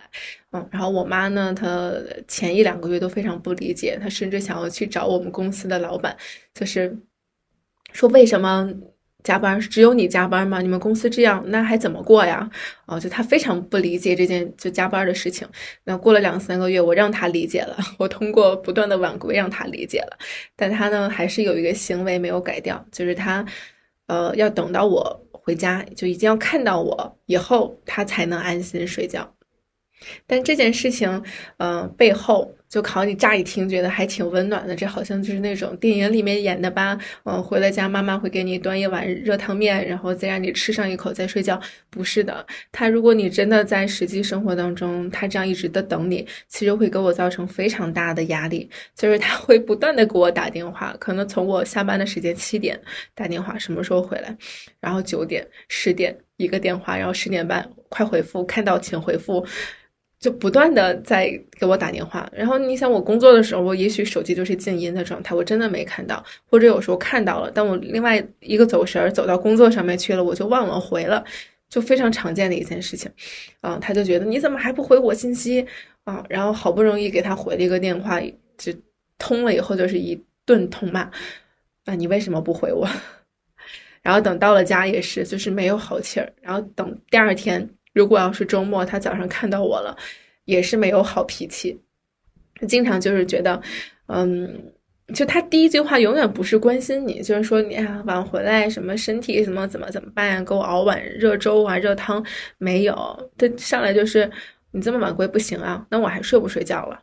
[0.51, 1.91] 嗯，然后我妈呢，她
[2.27, 6.15] 前一两个月都非常不理解，她甚至想要去找我们公司的老板，
[6.53, 6.95] 就是
[7.91, 8.71] 说为什么。
[9.21, 10.61] 加班只有你加班吗？
[10.61, 12.49] 你们公司这样，那还怎么过呀？
[12.85, 15.45] 哦，就他非常不理解这件就加班的事情。
[15.83, 20.17] 那过了两三个月，我让他理解了，我通过不断的挽回让他理解了，
[20.55, 23.45] 但他呢还是有一个行为没有改掉，就是他，
[24.07, 29.29] 呃，要等到我回家，就一定要看到我以后，他才能安心睡觉。
[30.25, 31.23] 但这件事情，
[31.57, 36.97] 嗯，背后就考你乍一听觉得还挺温暖的，这好像就是那种电影里面演的吧？
[37.23, 41.59] 嗯，回了家妈妈会给你端一碗热汤面，然后再让你吃上一口再睡觉。
[41.89, 48.69] 不是的，他如果你真的在实际生活当中，他这样一直的等你，其实会给我造成非常大的压力。
[48.95, 52.79] 就是他会不断的给我打电话，可能从我下班的时间七点
[53.15, 54.35] 打电话，什么时候回来？
[54.79, 59.45] 然后九点、十点一个电话，然后十点半快回复，看到请回复。
[60.19, 71.23] 就不断的在给我打电话，然后你想我工作的时候，我也许手机就是静音的状态，我真的没看到，或者有时候看到了，但我另外一个走神儿走到工作上面去了，我就忘了回了，
[71.69, 73.09] 就非常常见的一件事情，
[73.61, 75.65] 啊，他就觉得你怎么还不回我信息
[76.03, 76.21] 啊？
[76.27, 78.19] 然后好不容易给他回了一个电话，
[78.57, 78.73] 就
[79.17, 81.09] 通了以后就是一顿痛骂，
[81.85, 82.85] 啊，你为什么不回我？
[84.03, 87.69] 然后等到了家也是，就是没有好气儿，然后等第二天。
[87.93, 89.97] 如果要是周末，他早上看到我了，
[90.45, 91.79] 也是没有好脾气。
[92.55, 93.61] 他经常就是觉得，
[94.07, 94.71] 嗯，
[95.13, 100.43] 就他第一句话永远不是关心你，就是说你啊晚回来什么身体什么怎么怎么办呀？
[100.43, 102.23] 给我熬碗热粥啊热汤
[102.57, 103.31] 没有？
[103.37, 104.29] 他上来就是
[104.71, 107.01] 你这么晚归不行啊，那我还睡不睡觉了？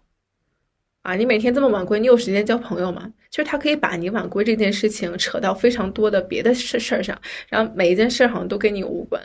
[1.06, 3.08] 啊，你每天这么晚归，你有时间交朋友吗？
[3.30, 7.16] 就是他可以把你晚归这件事情扯到非常多的别的事事儿上，
[7.48, 9.22] 然后每一件事好像都跟你无关，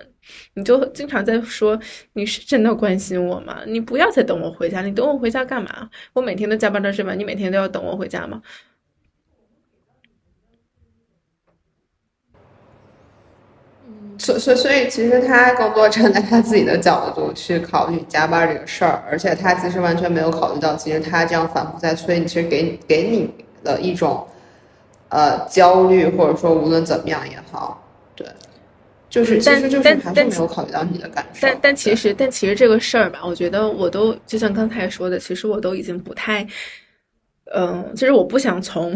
[0.53, 1.79] 你就经常在说
[2.13, 3.61] 你是真的关心我吗？
[3.65, 5.89] 你不要再等我回家，你等我回家干嘛？
[6.13, 8.39] 我每天都加班到这么晚，你每天都要等我回家吗？
[14.21, 23.27] 所所以所以，其实他更多站在他自己的角度去考虑加班这个事儿，而且他其实完全没有考虑到，其实他这样反复在催你，其实给给你
[23.63, 24.27] 的一种
[25.09, 27.83] 呃焦虑，或者说无论怎么样也好，
[28.15, 28.27] 对，
[29.09, 31.39] 就是其实就是还是没有考虑到你的感受。
[31.41, 36.45] 但但其实但其实这个事儿吧，我觉得我都就像刚才说的，其实我都已经不太，
[37.55, 38.95] 嗯，其实我不想从。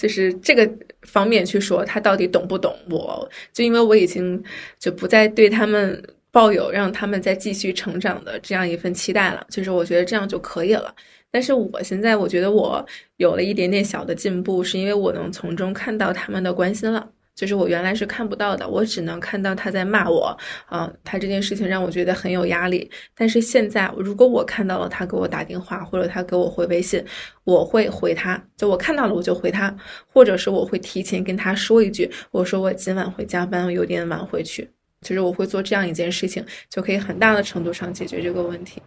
[0.00, 0.66] 就是这个
[1.02, 2.74] 方面去说，他到底懂不懂？
[2.88, 4.42] 我就因为我已经
[4.78, 9.46] 就不再对他们抱有让他们再继续成长的这样一份期待了。
[9.50, 10.94] 就是我觉得这样就可以了。
[11.30, 12.84] 但是我现在我觉得我
[13.18, 17.06] 有了一点点小的进步，是因为我能从中看到他们的关心了。
[17.34, 22.90] 就是我原来是看不到的，我只能看到他在骂我啊，他这件事情让我觉得很有压力。
[23.14, 27.02] 但是现在，如果我看到了他给我打电话，或者他给我回微信，
[27.44, 29.74] 我会回他，就我看到了我就回他，
[30.12, 34.68] 或者是我会提前跟他说一句，我说我今晚会加班，有点晚回去。
[35.00, 38.82] 其实我会做这样一件事情，就可以很大的程度上解决这个问题。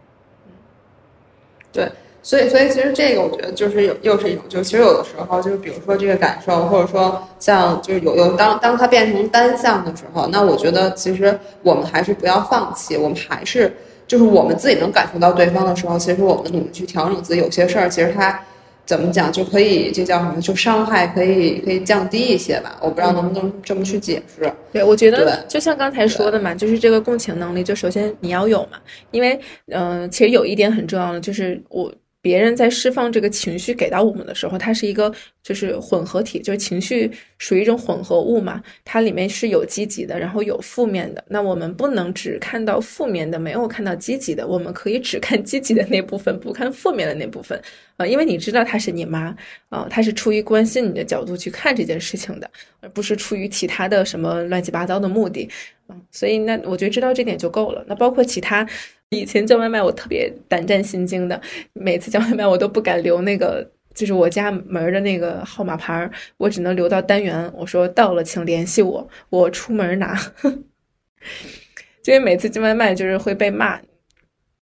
[1.72, 1.90] 对。
[2.24, 13.70] 所以，所以其实这个我觉得就是有又是一种，就其实有的时候就是比如说这个感受，或者说像就是有有当当它变成单向的时候，那我觉得其实我们还是不要放弃，我们还是
[14.06, 18.40] 就是我们自己能感受到对方的时候，其实我们努力去调整自己，有些事儿其实它
[18.86, 20.40] 怎么讲就可以，这叫什么？
[20.40, 22.74] 就伤害可以可以降低一些吧？
[22.80, 24.50] 我不知道能不能这么去解释。
[24.72, 28.78] 对，我觉得就像刚才说的嘛，就是这个共情能力，就首先你要有嘛，
[29.10, 29.38] 因为
[29.70, 31.92] 嗯，其实有一点很重要的就是我。
[32.24, 41.22] 别人在释放这个情绪给到我们的时候，它是一个就是混合体，就是情绪属于一种混合物嘛，它里面是有积极的，然后有负面的。
[41.28, 44.46] 那我们不能只看到负面的，没有看到积极的。
[44.46, 47.60] 我们可以只看积极的那部分，不看负面的那部分
[47.98, 49.36] 啊，因为你知道她是你妈
[49.68, 52.50] 啊，她是出于关心你的角度去看这件事情的，
[52.80, 55.46] 而不是出于其他的什么乱七八糟的目的
[55.88, 55.94] 啊。
[56.10, 57.84] 所以那我觉得知道这点就够了。
[57.86, 58.66] 那包括其他。
[59.10, 61.40] 以前叫外卖我特别胆战心惊的，
[61.72, 67.50] 每次叫外卖我都不敢留那个，就是我家门的那个号码牌，我只能留到单元。
[67.54, 70.18] 我说到了，请联系我，我出门拿。
[72.06, 73.80] 因为每次叫外卖就是会被骂，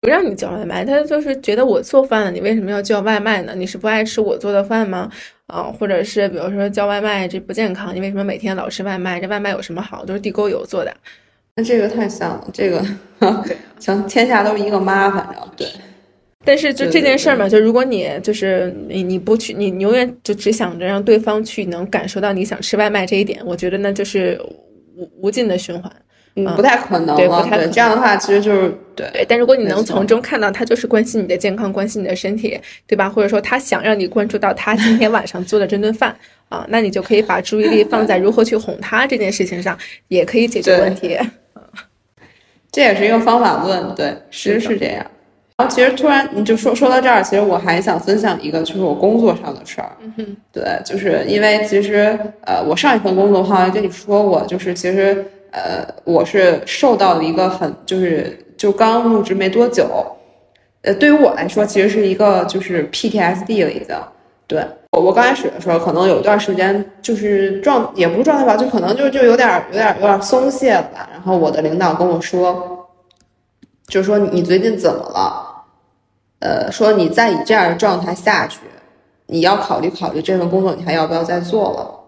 [0.00, 3.54] 不让你叫外卖，他就是觉得我做饭了，你为什么要叫外卖呢？
[3.56, 5.10] 你是不爱吃我做的饭吗？
[5.46, 9.18] 啊，或者是比如说叫外卖这不健康，你为什么每天老吃外卖？
[9.18, 10.04] 这外卖有什么好？
[10.04, 10.94] 都是地沟油做的。
[11.54, 12.82] 那这个太像了，这个
[13.78, 15.66] 行，天下都是一个妈，反正对。
[16.44, 24.40] 但是就这件事儿嘛，就如果你就是你你不去，你永远就只想着让对方去能感受到你想吃外卖这一点，我觉得那就是
[24.96, 25.92] 无无尽的循环，
[26.34, 27.70] 嗯，不太可能，对，不太可能。
[27.70, 29.24] 这样的话，其实就是对。
[29.28, 33.08] 但如果你能从中看到他就是关心你的健康，关心你的身体，对吧？
[33.08, 36.16] 或者说他想让你关注到他今天晚上做的这顿饭
[36.48, 39.78] 啊，那你就可以把注意力放在如何去哄他这件事情上，
[40.08, 41.16] 也可以解决问题。
[42.72, 45.06] 这也是一个方法论，对，其实是这样。
[45.58, 49.92] 然后其实突然你就说说到这儿，其实我还想分享一个，就是我工作上的事儿。
[50.16, 59.86] 嗯对，就是因为其实呃，我上一份工作的话，跟你说过，就是其实呃，我是受到了一个很就是就刚入职没多久，
[60.80, 63.94] 呃，对于我来说，其实是一个就是 PTSD 了已经。
[64.46, 64.64] 对。
[64.92, 71.08] 我我刚开始的时候，可能有一段时间就是状也不是状态吧，就可能就就有点有点有点松懈了吧。
[71.10, 72.86] 然后我的领导跟我说，
[73.86, 75.64] 就说你最近怎么了？
[76.40, 78.60] 呃，说你再以这样的状态下去，
[79.28, 82.00] 你要考虑考虑这份工作你还要不要再做了。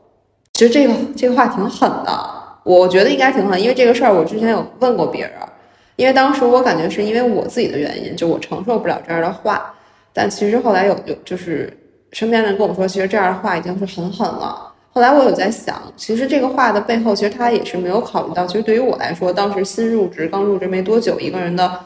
[0.52, 2.30] 其实这个这个话挺狠的，
[2.64, 5.32] 我觉得应该挺狠，因为这个事儿我之前有问过别人，
[5.96, 9.74] 因为当时我感觉是因为我自己的原因，就我承受不了这样的话。
[10.12, 11.74] 但其实后来有有就是。
[12.14, 14.72] 身边人跟我说，其实这样的话已经是很狠了。
[14.92, 21.80] 后来我有在想，其实这个话的背后，其实他也是没有考虑到，其实对于我来说，当时新入职、刚入职没多久，一个人的，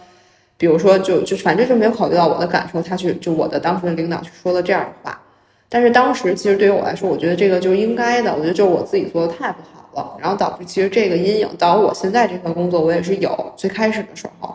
[0.59, 5.18] 比如说就就反正就没有考虑到我的感受，他去就我的当时的领导去说了这样的话。
[5.70, 14.55] 但是当时其实对于我来说，我觉得这个就是应该的，我觉得就是我自己做的太不好了，然后导致其实这个阴影导致我现在这份工作我也是有最开始的时候。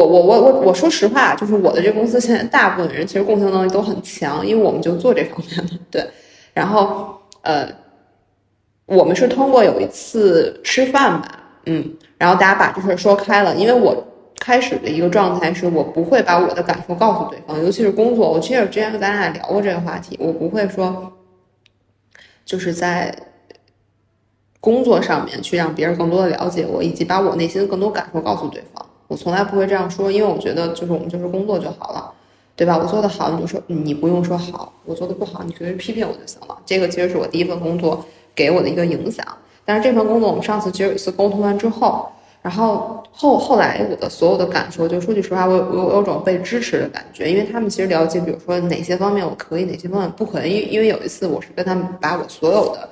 [0.00, 5.78] 我我我我我说实话，就是我的这公司现在大部分人其实共情能力都很强，因为我们就做这方面的。
[5.90, 6.06] 对，
[6.54, 7.68] 然后呃，
[8.86, 13.54] 我们是通过有一次吃饭吧，嗯，然后大家把这事说开了。
[13.54, 14.06] 因为我
[14.38, 18.30] 开始的一个状态是我不会把我的感受告诉对方，尤其是工作。
[18.30, 21.12] 我其实之前跟咱俩聊过这个话题，我不会说
[22.44, 23.14] 就是在
[24.60, 28.86] 工作上面去让别人更多的了解我，以及把我内心的更多感受告诉对方。
[29.10, 32.12] 我从来不会这样说，因为我觉得就是我们就是工作就好了，
[32.54, 32.78] 对吧？
[32.78, 36.56] 我做的好，你就说你不用说好；我做的不好，你随时批评我就行了。
[36.64, 38.04] 这个其实是我第一份工作
[38.36, 39.26] 给我的一个影响。
[39.64, 42.08] 但是这份工作我们上次其实有一次沟通完之后，
[42.40, 50.52] 然后后后来我的所有的感受，就说句实话，我有我有种被支持的感觉，因为他们其实了解，比如说哪些方面我可以，哪些方面不可以。
[50.52, 52.88] 因因为有一次我是跟他们把我所有的，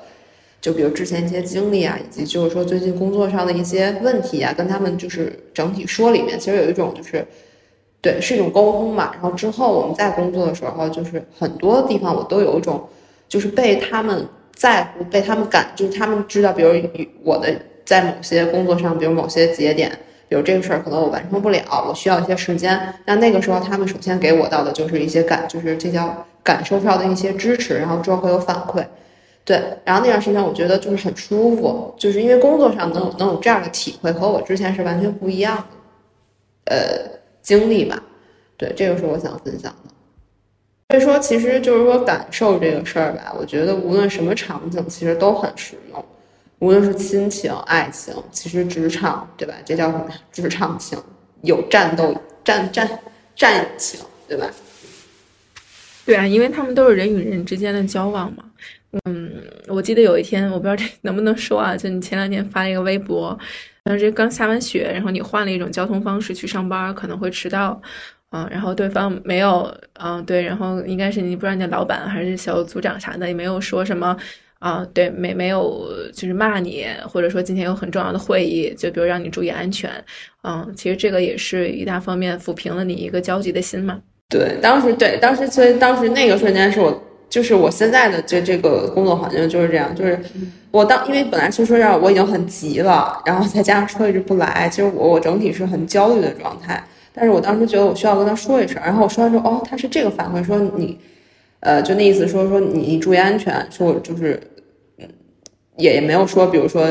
[0.60, 7.26] 就比如之前一些经历啊，以及就是说最近工作上的一些问题啊，跟他们就是整体说里面，其实有一种就是。
[8.00, 9.10] 对，是一种沟通嘛。
[9.14, 12.88] 然后之后我们在工作的时候，就是很多地方我都有一种，
[13.28, 16.72] 就是被他们在乎，被他们感，就是他们知道，比如
[17.24, 17.52] 我的
[17.84, 19.90] 在某些工作上，比如某些节点，
[20.28, 22.80] 比如这个事儿可能我完成不了，我需要一些时间。
[23.04, 28.84] 那那个时候他们首先给我到的就是一些感，就是这叫感受上的一些支持，然后之后会有反馈。
[29.48, 36.76] 对，然后那段时间我觉得就是很舒服，就是因为工作上能有能有这样的体会，和我之前是完全不一样的。
[36.76, 37.18] 呃。
[37.40, 37.98] 经历吧，
[38.58, 39.90] 对，这个是我想分享的。
[40.90, 46.04] 所以说，其实就是说感受这个事儿吧，我觉得无论什么场景，其实都很实用。
[46.58, 49.54] 无论是亲情、爱情，其实职场，对吧？
[49.64, 50.06] 这叫什么？
[50.30, 50.98] 职场情，
[51.40, 52.86] 有战斗、战战
[53.34, 54.46] 战情，对吧？
[56.04, 58.44] 对啊，因为他们都是人与人之间的交往嘛。
[59.68, 63.38] 我记得有一天，我不知道这能不能说啊，就你前两天发了一个微博。
[63.84, 67.80] 当时刚下完雪，然后你换了一种交通方式去上班，可能会迟到，
[68.32, 74.14] 嗯，然后对方没有，嗯，对，然后应该是你不知道你的老板还是小组长啥的，也没有说什么，
[74.58, 79.90] 啊，对，没没有就是骂你，或者说今天有很重要的会议，就比如让你注意安全，
[80.42, 83.98] 嗯，其实这个也是一大方面抚平了你一个焦急的心嘛。
[84.28, 87.04] 对，当时对，当时其实当时那个瞬间是我。
[87.28, 90.18] 就是我现在的这这个工作环境就是这样，就是
[90.70, 96.82] 我当因为本来就说让我已经很急了，然后再加上车一直不来，其实我我整体是很焦虑的状态。
[97.12, 100.96] 但是我当时觉得我需要跟他说一声，然后我说完之后，哦，他是这个反馈，说你，
[101.60, 104.40] 呃，就那意思说说你注意安全，说我就是，
[104.98, 105.08] 嗯，
[105.76, 106.82] 也也没有说，比如说，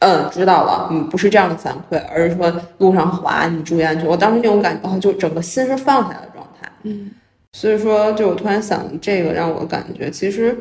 [0.00, 4.06] 嗯，知道了，嗯，不是这样的反馈，而是说路上滑你注意安全。
[4.08, 7.10] 我当时那种感觉，哦，就整个心是放下的状态，嗯。
[7.56, 10.56] 所以说，就我突然想，这个让我感觉，其实，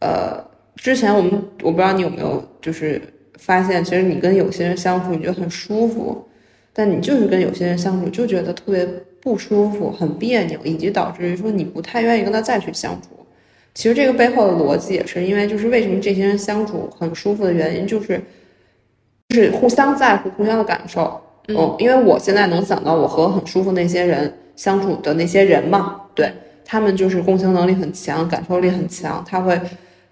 [0.00, 0.42] 呃，
[0.76, 1.30] 之前我们
[1.62, 2.98] 我不知道你有没有，就是
[3.38, 6.26] 发现，其实你跟有些人相处，你觉得很舒服，
[6.72, 8.88] 但你就是跟有些人相处，就觉得特别
[9.20, 13.08] 不舒服，很别扭，以及导致于说你不太愿意跟他再去相处。
[13.74, 18.18] 其实这个背后的逻辑也是因为，就是为什么这些人相处很舒服的原因，就是
[19.28, 21.20] 就是互相在乎，互相的感受。
[21.48, 24.32] 嗯，因为我现在能想到，我和很舒服那些人。
[24.56, 26.32] 相处的那些人嘛，对
[26.64, 29.24] 他们就是共情能力很强，感受力很强。
[29.24, 29.56] 他会，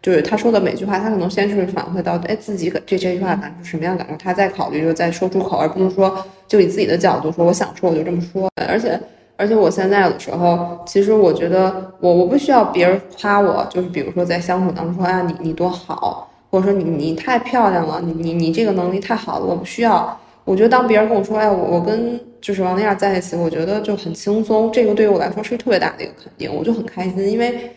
[0.01, 8.49] 就是他说的每句话，他可能先是反馈到，哎，自己这这句话感受什么样感受，他再考虑就再说出口，而不是说就以自己的角度说，我想说我就这么说。
[8.69, 9.01] 而且，
[9.37, 20.17] 而且我现在有的时候，其实我觉得我我不需要别人夸我，就是比如说在相处当中说，哎，你你多好，或者说你你太漂亮了，你你你这个能力太好了，我不需要。
[20.45, 24.71] 我觉得当别人跟我说，哎，我我跟就是王那亚在一起，我觉得就很轻松。
[24.71, 27.71] 这个对于我来说是特别大的一个肯定，我就很开心，因为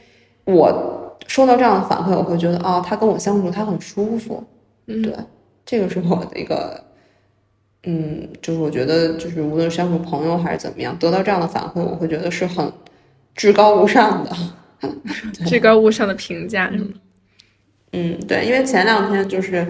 [0.43, 4.43] 我收到这样的反馈，我会觉得啊，他跟我相处他很舒服。
[4.88, 5.13] 嗯，对，
[5.65, 6.84] 这个是我的一个，
[7.84, 12.70] 嗯，就是我觉得就是无论相处朋友还是怎么样，得到这样的反馈，我会觉得是很
[13.36, 14.36] 至高无上的，
[15.47, 16.88] 至高无上的评价是吗？
[17.93, 19.65] 嗯，对，因为前两天就是。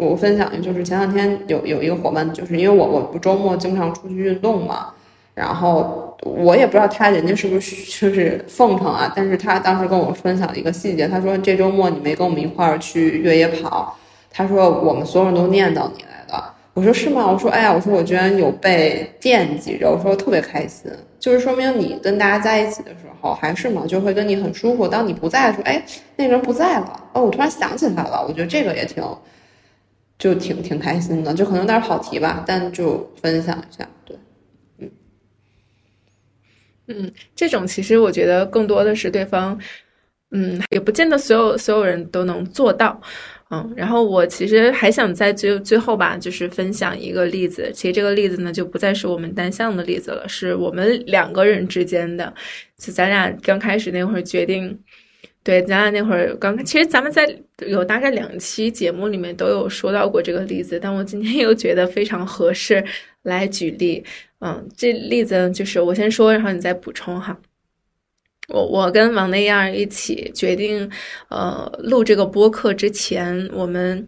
[0.00, 4.86] 我分享一就是前两天有有一个伙伴，就是因为我我不周末经常出去运动嘛，
[5.34, 13.96] 然后我也不知道他人家是不是就是奉承啊，但是他当时跟我分享一个细节，他说这周末你没跟我们一块儿去越野跑，
[14.30, 16.42] 他说我们所有人都念叨你来的，
[16.74, 17.30] 我说是吗？
[17.30, 25.82] 我说哎呀，我说我居然有被惦记着，我说特别开心，就是说明你跟大家在一起的时候还是嘛，就会跟你很舒服，当你不在的时候，哎，
[26.16, 29.04] 那个人不在了，哦，我突然想起他了，我觉得这个也挺。
[30.20, 34.14] 就挺挺开心的，就可能有点跑题吧，但就分享一下，对，
[34.76, 34.90] 嗯，
[36.88, 39.58] 嗯，这种其实我觉得更多的是对方，
[40.30, 43.00] 嗯，也不见得所有所有人都能做到，
[43.50, 52.34] 嗯，然后我其实还想在最最后吧，就是分享一个例子，其实这个例子呢，就不再是我们单向的例子了，是我们两个人之间的，
[52.76, 54.78] 就咱俩刚开始那会儿决定。
[55.42, 57.26] 对，咱俩那会儿刚，其实咱们在
[57.66, 62.84] 有大概两期节目里面都有说到过这个例子，但我今天 又觉得非常合适
[63.22, 64.04] 来举例。
[64.40, 67.38] 嗯，这例子就是我先说，然后你再补充哈。
[68.48, 70.90] 我我跟王那样一起决定，
[71.28, 74.06] 呃，录这个播客之前，我们。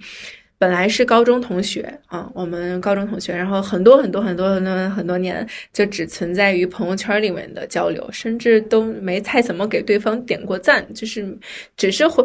[0.62, 11.36] 本来是高中同学啊，我们高中同学，然后很多很多很多很多很多年就只存在于朋友圈里面的交流，甚至都没太怎么给对方点过赞，就是
[11.76, 12.24] 只是会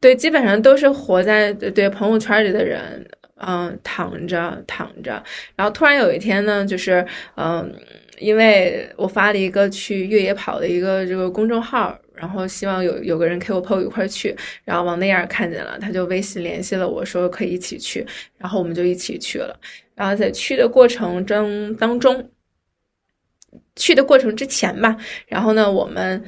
[0.00, 3.04] 对，基本上都是活在对朋友圈里的人，
[3.44, 5.20] 嗯，躺着躺着，
[5.56, 7.04] 然后突然有一天呢，就是
[7.34, 7.74] 嗯，
[8.20, 11.98] 因为我发了一个去越野跑的一个这个公众号。
[12.14, 14.34] 然后希望有有个人陪我朋友一块去，
[14.64, 18.06] 然后王那样看见了，他就微信联系了我说可以一起去，
[18.38, 19.58] 然后我们就一起去了。
[19.94, 22.30] 然后在去的过程中当中，
[23.76, 24.96] 去的过程之前吧，
[25.26, 26.24] 然后呢，我们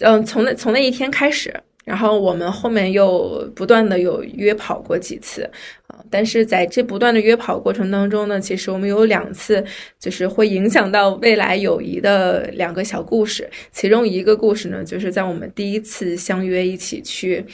[0.00, 1.62] 嗯从那从那一天开始。
[1.90, 5.42] 然后我们后面又不断的有约跑过几次
[5.88, 9.64] 啊，但是在这不断的约跑过程当中呢，其实我们有两次
[9.98, 17.44] 就是会影响到未来友谊的两个小故事，其中一个故事呢，就是在我们第一次相约一起去。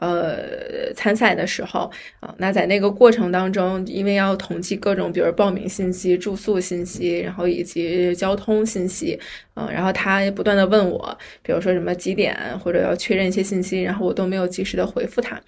[0.00, 1.90] 呃，参赛的时候
[2.20, 9.18] 啊，那在那个过程当中，因为要统计各种，比如报名信息、住宿信息，然后以及交通信息，
[9.54, 15.40] 嗯，然后他不断的问我，比如说什么几点，或者要确认一些信息，然后我都没有及时的回复他，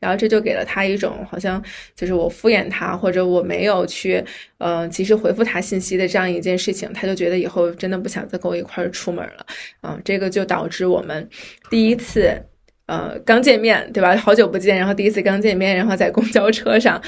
[0.00, 1.62] 然后这就给了他一种好像
[1.94, 4.20] 就是我敷衍他，或者我没有去
[4.58, 9.46] 呃及时回复他信息的这样一件事情，他就觉得以后真的不想再跟我一块儿出门了，
[9.82, 11.28] 嗯，这个就导致我们
[11.70, 12.36] 第一次。
[12.86, 14.16] 呃，刚见面对吧？
[14.16, 17.00] 好久不见，然后第一次刚见面，然后在公交车上，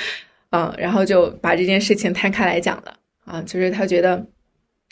[0.50, 2.94] 啊，然后就把这件事情摊开来讲了
[3.24, 4.24] 啊，就是他觉得。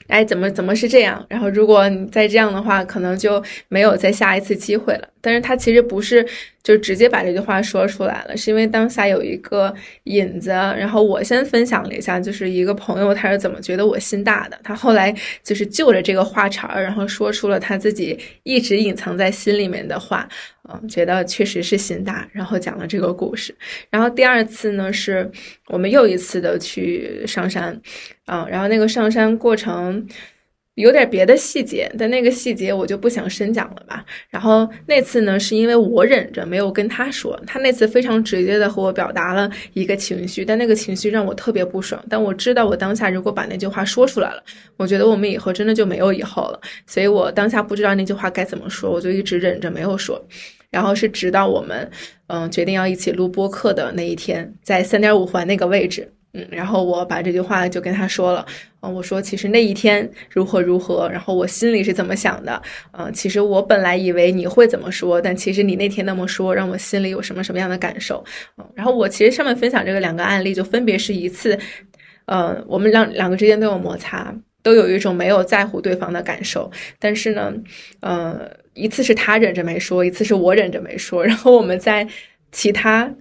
[0.09, 1.25] 哎，怎么怎么是这样？
[1.29, 5.09] 然后如果你再这样的话，可能就没有再下一次机会了。
[5.23, 6.27] 但是他其实不是
[6.63, 10.51] 就直接把这句话说出来了，是因为当下有一个引子。
[10.51, 14.59] 然后我先分享了一下，就是一个朋友他是怎么觉得我心大的。
[14.63, 20.29] 他后来就是就着这个话茬儿，然后说出了他自己一直隐藏在心里面的话，
[20.69, 23.55] 嗯，觉得确实是心大，然后讲了这个故事。
[23.91, 25.31] 然后第二次呢，是
[25.69, 27.81] 我们又一次的去上山。
[28.27, 30.07] 嗯，然后那个上山过程
[30.77, 34.03] 有点别的细节，但那个细节我就不想深讲了吧。
[34.31, 42.03] 然后那次呢，是因为我忍着没有跟他说，他那次非常直接的和我表达了一个情绪，但那个情绪让我特别不爽。
[42.09, 44.43] 但我知道我当下如果把那句话说出来了，
[44.79, 46.61] 我觉得我们以后真的就没有以后了。
[46.87, 50.19] 所以我当下不知道那句话该怎么说，我就一直忍着没有说。
[50.71, 51.91] 然后是直到我们
[52.29, 56.11] 嗯决定要一起录播客的那一天，在三点五环那个位置。
[56.35, 58.47] 嗯，然后我把这句话就跟他说了，
[58.81, 62.63] 嗯，我说其实那一天如何如何，然后我心里是怎么想的，
[62.93, 68.25] 嗯，其实我本来以为你会怎么说，但其实你那天那么说，让我心里有什么什么样的感受，
[68.57, 71.59] 嗯，然后我其实上面分享这个两个案例，就分别是一次，
[72.25, 77.53] 呃，我们两两个之间都有摩擦，都有一种没有在乎对方的感受，但是呢，
[78.01, 82.09] 呃，一次是他忍着没说，一次是我忍着没说，然后我们在
[82.51, 83.13] 其他。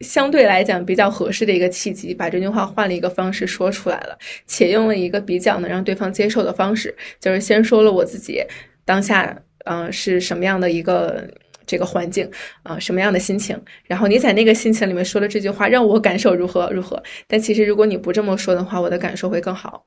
[0.00, 8.42] 相对来讲比较合适的一个契机，把这句话换了一个方式说出来了，且用了一个比较能让对方接受的方式，就是先说了我自己
[8.84, 11.28] 当下嗯是什么样的一个
[11.66, 12.30] 这个环境
[12.62, 19.84] 啊，什么样的心情，然后你在那个心情里面说的这句话让我感受如何如何，但其实如果你不这么说的话，我的感受会更好，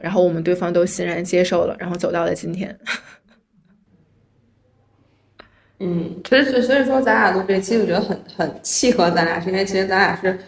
[0.00, 2.78] 然后我们对方都欣然接受了，然后走到了今天。
[5.82, 10.38] 嗯，其实所以说咱俩录这期，我觉得很很契合咱俩，是因为其实咱俩是，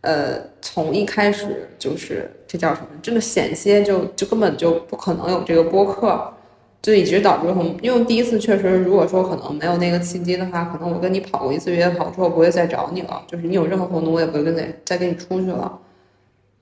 [0.00, 6.34] 呃，从一开始就是这叫什么，这个险些就就根本就不可能有这个播客，
[6.82, 15.78] 就一直导致很，因为第一次确实，如果说可能没有那个契机的话，可能我跟你跑过一次越野跑之后，不会再找你了，就是你有任何活动，我也不会跟再再跟你出去了，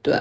[0.03, 0.15] 对。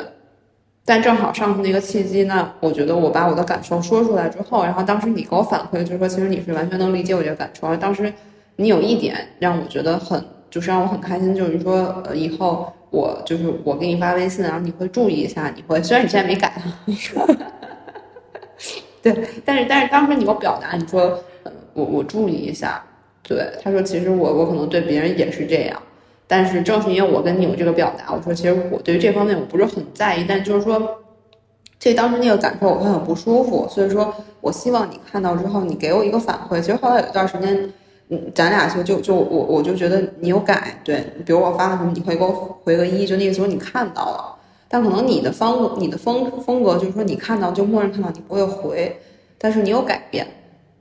[0.89, 7.67] 但正好上次那个契机呢，我觉得我把我的感受说出来之后，然后当时你给我反馈，就是说其实你是完全能理解我这个感受。
[7.67, 8.11] 而当时
[8.55, 10.19] 你有一点让我觉得很，
[10.49, 16.51] 就是让我很开心，就是说呃以后我就是我给你发微信，然后你会注意一下，你会虽然你现在没改，
[19.03, 19.15] 对，
[19.45, 21.23] 但是但是当时你给我表达，你说
[21.75, 22.83] 我我注意一下，
[23.21, 25.79] 对，他说其实我我可能对别人也是这样。
[26.32, 30.80] 但是正是因为我跟你有这个表达，我说其实我对于这方面我不是很在意，但就是说，
[31.80, 36.61] 这当时那个感受我会很不舒服，所以说我希望你看到之后，你给我一个反馈。
[36.61, 37.73] 其实后来有一段时间，
[38.09, 44.36] 嗯，咱俩就就就我我就觉得你有改，对，比如我发了什么，你会给我回个一，就那个时候你看到了，
[44.67, 48.95] 但可能你的方你的风风格就是说你看到就默认看到，你不会回，
[49.39, 50.27] 但是你有改变，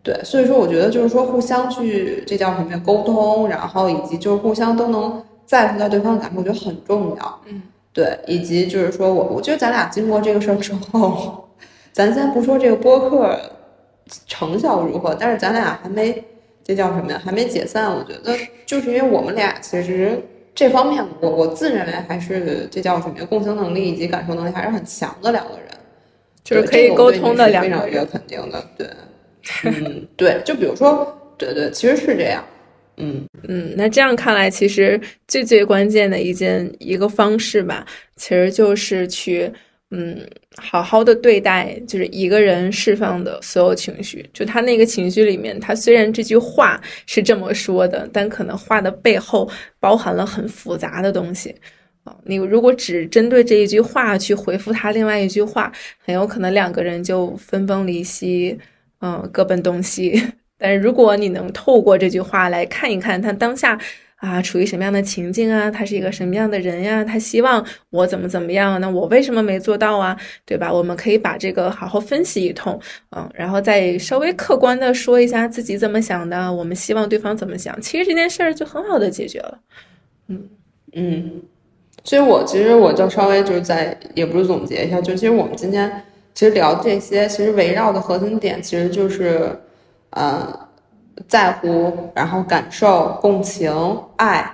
[0.03, 5.23] 对，所以说我觉得就是说互相去这叫什么呀沟通，然后以及就是互相都能。
[5.49, 7.41] 在乎到对方的感受，我觉得很重要。
[7.47, 7.63] 嗯，
[7.95, 11.49] 对，以及就是说我，我觉得咱俩经过这个事儿之后，
[11.91, 13.41] 咱先不说这个播客
[14.27, 16.23] 成效如何，但是咱俩还没
[16.63, 17.21] 这叫什么呀？
[17.25, 17.91] 还没解散。
[17.91, 18.37] 我觉得
[18.67, 20.23] 就是因为我们俩其实
[20.55, 23.25] 这方面，我我自认为还是这叫什么呀？
[23.25, 25.69] 共情能力以及感受能力还是很强的两个人，
[26.45, 28.63] 就是可以沟通的两个人，肯定的。
[28.77, 28.87] 对，
[29.65, 32.45] 嗯，对，就比如说，对对，其实是这样。
[32.99, 37.87] 嗯嗯，那这样看来，其实最最关键的一件一个方式吧，
[38.17, 39.51] 其实就是去
[39.91, 40.19] 嗯
[40.57, 44.29] 好好的对待，就是一个人释放的所有情绪。
[44.33, 51.55] 就他那个情绪里面，他虽然这句话是这么说的，但可能话的背后包含了很复杂的东西
[52.05, 52.17] 啊。
[52.25, 55.73] 你如果只针对这一句话去回复他另外一句话，
[56.05, 58.59] 很有可能两个人就分崩离析，
[59.01, 60.21] 嗯，各奔东西。
[60.59, 63.79] 但如果你能透过这句话来看一看他当下
[64.17, 67.05] 啊处于什么样的情境啊，他是一个什么样的人呀？
[67.05, 68.81] 他希望我怎么怎么样？
[68.81, 70.19] 那我为什么没做到啊？
[70.45, 70.73] 对吧？
[70.73, 72.77] 我们可以把这个好好分析一通，
[73.17, 77.81] 嗯，然后再稍微客观的说一下自己怎么想的，我们希望对方怎么想。
[77.81, 79.59] 其实这件事儿就很好的解决了。
[80.27, 80.49] 嗯
[80.95, 81.43] 嗯，
[82.03, 86.03] 所以我其实我就稍微就是在也不是总结一下，就其实我们今天
[86.35, 89.57] 其实聊这些，其实围绕的核心点其实就是。
[90.11, 90.69] 呃，
[91.29, 93.71] 在乎，然后感受、共情、
[94.17, 94.51] 爱，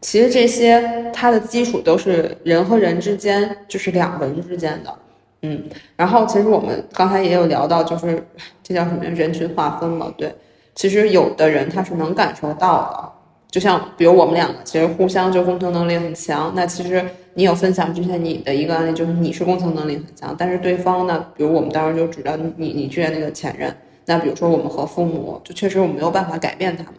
[0.00, 4.94] 其实这些它的基础都是人和人之间，就是两个人之间的。
[5.42, 5.62] 嗯，
[5.94, 8.26] 然后其实我们刚才也有聊到，就是
[8.62, 10.12] 这叫什么人群划分嘛？
[10.16, 10.34] 对，
[10.74, 13.12] 其实有的人他是能感受到的，
[13.50, 16.50] 就像比如我们两个，其实互相就共情能力很强。
[16.56, 23.74] 那其实你有分享之前你的一个案例，就是你是共情能力很强，但是对方呢，比如我们当时就知道你你之前那个前任。
[24.06, 26.94] 那比如说我们和父母，就确实我们没有办法改变他们。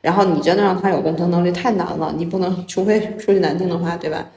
[0.00, 4.28] 然后你真的让他有共情能力太难了，你不能，除非说句难听的话，对吧？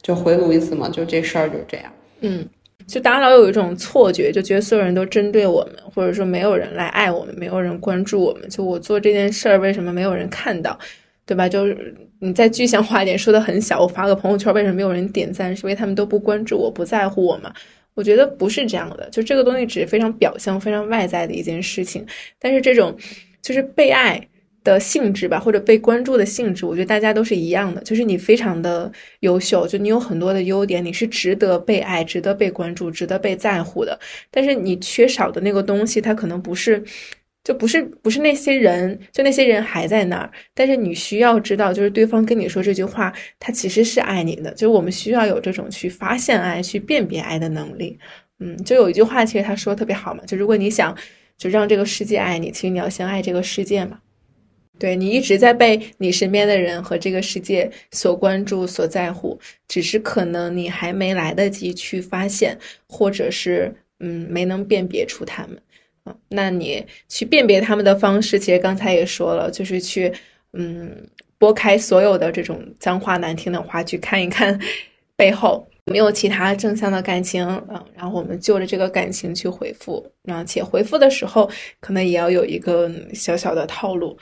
[0.00, 1.86] 就回炉一次嘛，就这事儿就是这样。
[2.20, 2.46] 嗯，
[2.86, 8.48] 就大家老有一种错觉，就觉得所有人都针对我们，或者说没有人来爱我们，没有人关注我们。
[8.48, 10.78] 就我做这件事儿，为什么没有人看到，
[11.24, 11.48] 对吧？
[11.48, 15.54] 就是你再具象化一点，说的很小，我发个朋友圈，为什么没有人点赞？
[15.56, 17.52] 是因为他们都不关注我，不在乎我吗？
[17.96, 22.06] 我觉得不是这样的，就这个东西只是非常表象、非常外在的一件事情。
[22.38, 22.94] 但是这种
[23.42, 24.20] 就是被爱
[24.62, 27.80] 的性质吧，或者被关注的性质，我觉得大家都是一样的。
[27.82, 33.98] 就是你非常的优秀，就你有很多的优点，你是值得被爱、值得被关注、值得被在乎的。
[34.30, 36.84] 但是你缺少的那个东西，它可能不是。
[37.46, 44.50] 就不是不是那些人，就那些人还在那儿，但是你需要知道，就是对方跟你说这句话，他其实是爱你的。
[44.50, 47.96] 就是我们需要有这种去发现爱、去辨别爱的能力。
[48.40, 50.92] 嗯，就有一句话，其实他说的特别好嘛，就如果你想
[51.38, 54.00] 就让这个世界爱你，其实你要先爱这个世界嘛。
[54.76, 59.38] 对你一直在被你身边的人和这个世界所关注、所在乎，
[59.68, 65.56] 只是可能你还没来得及去发现，或者是嗯没能辨别出他们。
[66.28, 70.12] 那你去辨别他们的方式，其实刚才也说了，就是去，
[70.52, 70.90] 嗯，
[71.38, 74.58] 拨开所有的这种脏话、难听的话，去看一看
[75.16, 81.48] 背后有没有其他正向的感情，嗯，然后我们就着这个感情去回复，然后且回复的时候，
[81.80, 84.16] 可能也要有一个小小的套路。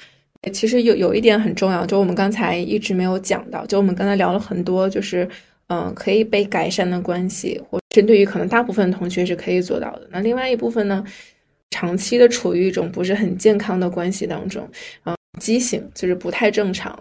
[0.52, 5.26] 其实有有一点很重要，就我们刚才一直没有讲到，就我们刚才聊了很多，就是
[5.68, 10.06] 嗯，可以被改善的关系，或针对于可能大部分同学是可以做到的。
[10.10, 11.02] 那另外一部分呢？
[11.74, 14.62] 长期的处于一种不是很健康的关系当中，
[15.02, 16.96] 啊，畸形就是不太正常。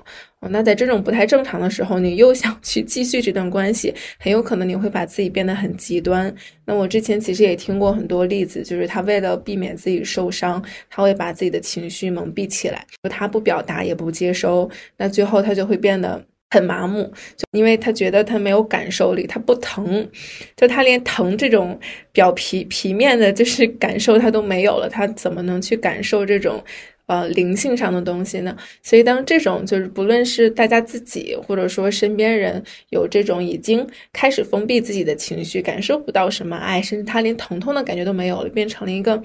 [0.49, 6.34] 那在这种不太正常的时候，你又想去继续这段关系，很有可能你会把自己变得很极端。
[6.65, 10.59] 那我之前其实也听过很多例子，就是他为了避免自己受伤，
[10.89, 14.67] 他会把自己的情绪蒙蔽起来，他不表达也不接收，
[14.97, 16.26] 那最后他就会变得。
[16.54, 20.08] 很麻木，就因为他觉得他没有感受力，他不疼，
[20.56, 21.80] 就他连疼这种
[22.12, 26.64] 表皮皮面的，就是 感受他都没有了，他怎么能去感受这种
[27.08, 28.56] 呃灵性上的东西呢？
[28.84, 39.20] 所以当这种就是不论是大家自己或者说身边人有这种已经开始封闭自己的情绪，感受不到什么爱，甚至他连疼痛的感觉都没有了，变成了一个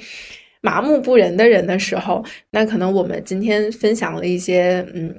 [0.63, 5.15] 麻木不仁的人的时候，那可能我们今天分享了一些嗯。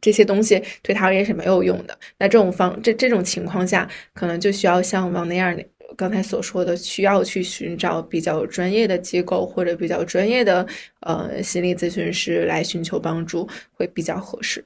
[0.00, 1.98] 这些东西对他而言是没有用的。
[2.18, 5.56] 那这种方这这种情况下，可能就需要像王那样
[5.96, 10.64] 刚才所说的，需要去寻找比较专业的机构或者比较专业的
[11.00, 14.62] 呃心理咨询师来寻求帮助，会比较合适。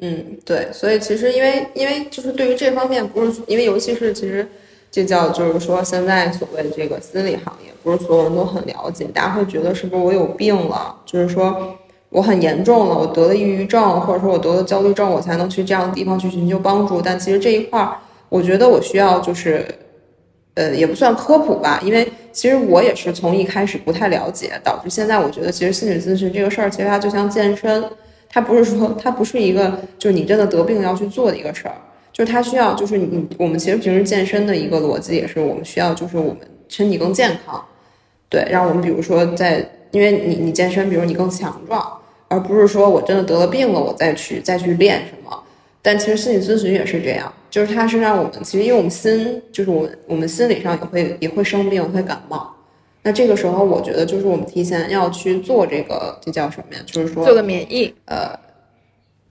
[0.00, 0.68] 嗯，对。
[0.72, 4.46] 所以其实因为因为就是对于这方面，不是因为尤其是其实
[4.90, 11.00] 这叫就是说现在所谓的这个心理行业，不是所有人都很了解，大家会觉得是不是我有病了？
[11.06, 11.78] 就是说。
[12.12, 17.00] 我很严重了，我得了抑郁症，或者说我得了焦虑症，我才能去这样的地方去寻求帮助。
[17.00, 17.96] 但其实这一块儿，
[18.28, 19.66] 我觉得我需要就是，
[20.54, 27.82] 呃，也不算科普吧，因为其实我也是从一开始不太了解，导致现在我觉得其实心理咨询这个事儿，其实它就像健身，
[28.28, 31.74] 它不是说它不是一个就是你真的得病要去做的一个事儿，
[32.12, 36.36] 就是它需要就是你我们其实平时健身的一个逻辑也是我们需要就是我们
[36.68, 37.64] 身体更健康，
[38.28, 42.00] 对，让我们比如说在因为你你健身，比如你更强壮。
[42.32, 45.42] 而不是说我真的得了病了，我再去再去练什么。
[45.82, 52.48] 但其实心理咨询也是这样，就是它是让我们其实因为我们心就是我们我们心理上也会也会生病，会感冒。
[53.02, 56.80] 那这个时候，我觉得就是我们提前要去做这个，这叫什么呀？
[56.86, 57.92] 就是说做个免疫。
[58.06, 58.30] 呃，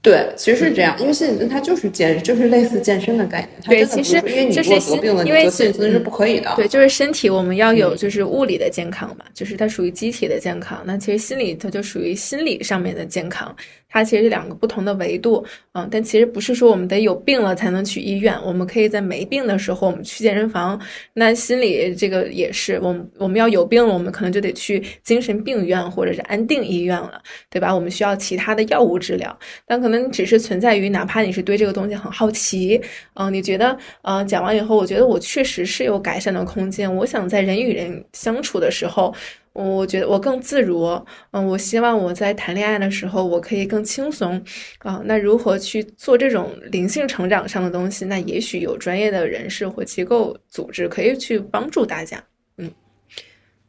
[0.02, 3.50] 对，其实是这样，因为心理咨询它就是健，就是类似健身的概念。
[3.70, 6.52] 对，其实因为你如果得病了，因为心理咨询是不可以的。
[6.56, 10.82] 对，就是身体我们要有就是物理的健康嘛，就是它属于机体的健康。
[10.86, 13.56] 那其实心理它就属于心理上面的健康。
[13.92, 20.80] 它其实是两个不同的维度，嗯，但其实不是说我们得有病了才能去医院，我们可以在没病的时候我们去健身房。
[21.14, 27.76] 那心理这个也是，我们我们要有病了，我们可能就得去精神病院或者是安定医院了，对吧？
[27.76, 32.82] 我们需要其他的药物治疗，但可能只是存在于哪怕你是对这个东西很好奇，
[33.16, 39.14] 嗯，你觉得，嗯，讲完以后，我觉得我确实是有改善的空间，我想在人与人相处的时候。
[39.54, 40.86] 我觉得我更自如，
[41.32, 44.42] 嗯，我希望我在谈恋爱的时候我可以更轻松，
[44.78, 48.06] 啊，那如何去做这种灵性成长上的东西？
[48.06, 52.24] 那也许有专业的人士或机构组织可以去帮助大家，
[52.56, 52.72] 嗯，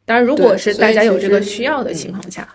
[0.05, 2.47] 当然如果是大家有这个需要的情况下，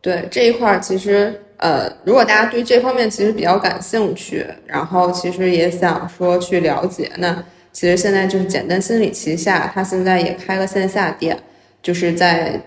[0.00, 7.44] 对这一块儿其实呃，如果大家对这方面其实比较感兴趣，然后其实也想说去了解那。
[7.72, 11.38] 其实现在就是简单心理旗下，它现在也开了线下店，
[11.82, 12.60] 就是在，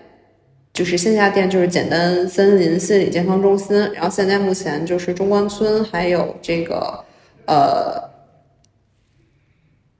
[0.72, 3.76] 就是线下店就是简单森林心理健康中心。
[3.92, 7.04] 然后现在目前就是中关村还有这个
[7.46, 8.02] 呃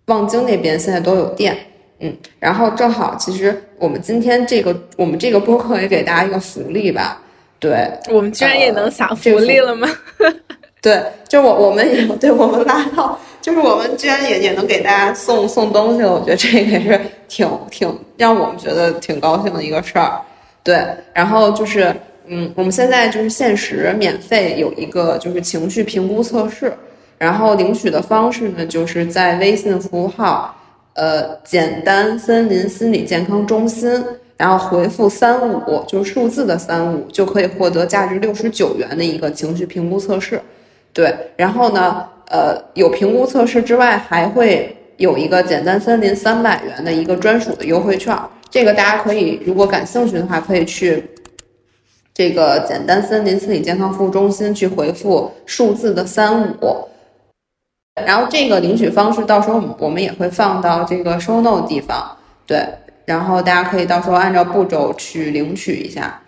[0.07, 1.57] 望京那边现在都有店，
[2.01, 2.17] 嗯。
[2.41, 7.23] 然后正好，其实我们今天这个我们这个播客也给大家一个福利吧，
[7.61, 9.87] 对，我们居然也能享福利了吗？
[10.81, 13.19] 对，就我我们也对我们拉到。
[13.45, 20.19] 就是我们居然也也能给大家送送东西了，我觉得这个也是挺挺让我们觉得挺高兴的一个事儿。
[20.63, 20.83] 对，
[21.13, 21.95] 然后就是，
[22.27, 26.73] 嗯，我们现在就是限时免费有一个就是情绪评估测试，
[27.19, 30.57] 然后领取的方式呢，就是在微信服务号，
[30.95, 34.03] 呃，简单森林心理健康中心，
[34.39, 40.41] 然后回复三五，就是数字的三五，就可以获得价值六十九元的一个情绪评估测试。
[40.95, 42.09] 对，然后呢？
[42.29, 48.17] 呃，有评估测试之外，还会有一个简单森林三百元的一个专属的优惠券。
[48.51, 51.05] 这个大家可以，如果感兴趣的话，可以去
[52.15, 56.89] 这个简单森林心理健康服务中心去回复数字的三五。
[58.07, 62.17] 然后这个领取方式，到时候我们也会放到这个收 note 地方。
[62.47, 62.67] 对，
[63.05, 66.21] 然后大家可以到时候按照步骤去领取一下。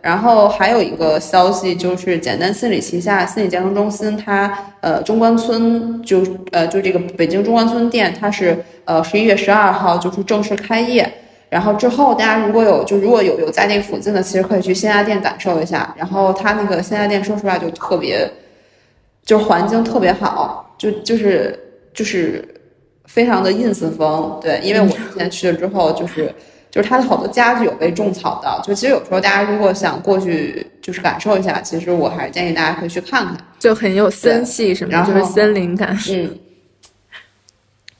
[0.00, 6.22] 然后还有一个消息，就是简单心理旗下心理健康中心，它呃中关村就
[6.52, 11.12] 呃就这个北京中关村店，它是呃十一月十二号就是正式开业。
[11.48, 15.92] 然后之后大家如果有就如果有有在那个附近的，其实可以去线下店感受一下。
[15.98, 18.30] 然后它那个线下店说实话就特别，
[19.24, 21.58] 就是环境特别好，就就是
[21.92, 22.46] 就是
[23.06, 24.38] 非常的 ins 风。
[24.40, 26.32] 对，因为我之前去了之后就是。
[26.74, 35.96] 就是它的好多家具有被种草的，就其实有时候大家如果想过去，就是感受一下，其实我还是建议大家可以去看看，就很有森系什么，就是森林感。
[36.10, 36.36] 嗯，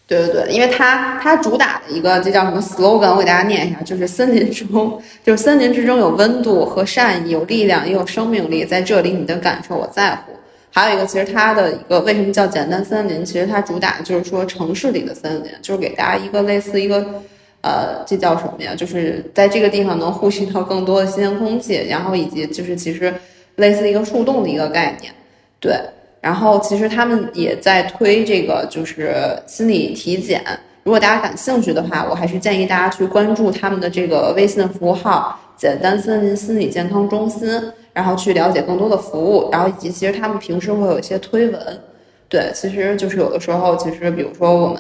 [0.09, 10.33] 对对对，因为它它主打的一个这叫什么 slogan，我给大家念一下，就是森林中，就是森林之中有温度和善意，有力量也有生命力，在这里你的感受我在乎。
[10.73, 17.23] 还有一个，其实它的一个为什么叫简单森林，其实它主打就是说城市里的森林，就是给大家一个类似一个。
[17.65, 18.75] 呃，这叫什么呀？
[18.75, 23.15] 就是在这个地方能呼吸到更多的新鲜空气，然后以及就是其实
[23.57, 25.11] 类似一个树洞的一个概念，
[25.59, 25.75] 对。
[26.21, 29.15] 然后其实他们也在推这个就是
[29.47, 30.43] 心理体检，
[30.83, 37.49] 如果大家感兴趣的话，我还是建议大家去关注他们的这个微信服务号“简单森林心理健康中心”，
[37.95, 41.81] 然后去了解更多的服务，然后以及其实他们平时会有一些推文，
[42.29, 44.77] 对，其实就是有的时候其实比如说我们。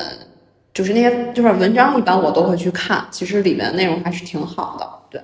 [0.74, 4.86] 就是那些就是文章，一般我都会去看，其实里面内容还是挺好的。
[5.08, 5.22] 对，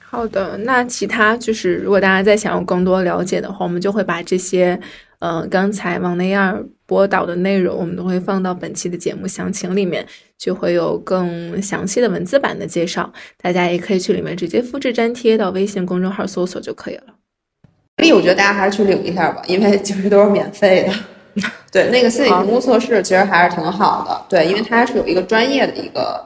[0.00, 4.78] 好的，那其他就是如果大家再想要更多了解的话，我们就会把这些，
[5.20, 10.04] 嗯，刚才王那样播导的内容，我们都会放到本期的节目详情里面，
[10.36, 17.14] 就会有更详细的文字版的介绍，大家也可以去里面直接复制粘贴到微信公众号搜索就可以了。
[17.98, 20.92] 所以我觉得大家还是去领一下吧，因为其 实都是免费的。
[21.70, 24.24] 对，那个心理评估测试其实还是挺好的。
[24.28, 26.24] 对，因为它是有一个专业的一个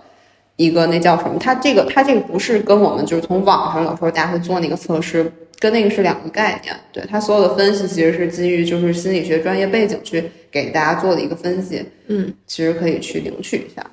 [0.57, 1.39] 一个那叫什么？
[1.39, 6.75] 它这个它这个不是跟我们就是从网上有时候大家会做那个测试，跟那个是两个概念。
[6.93, 11.85] 对，它所有的分析其实是基于就是心理学专业背景去给大家做的一个分析。
[12.07, 13.85] 嗯，其实可以去领取一下。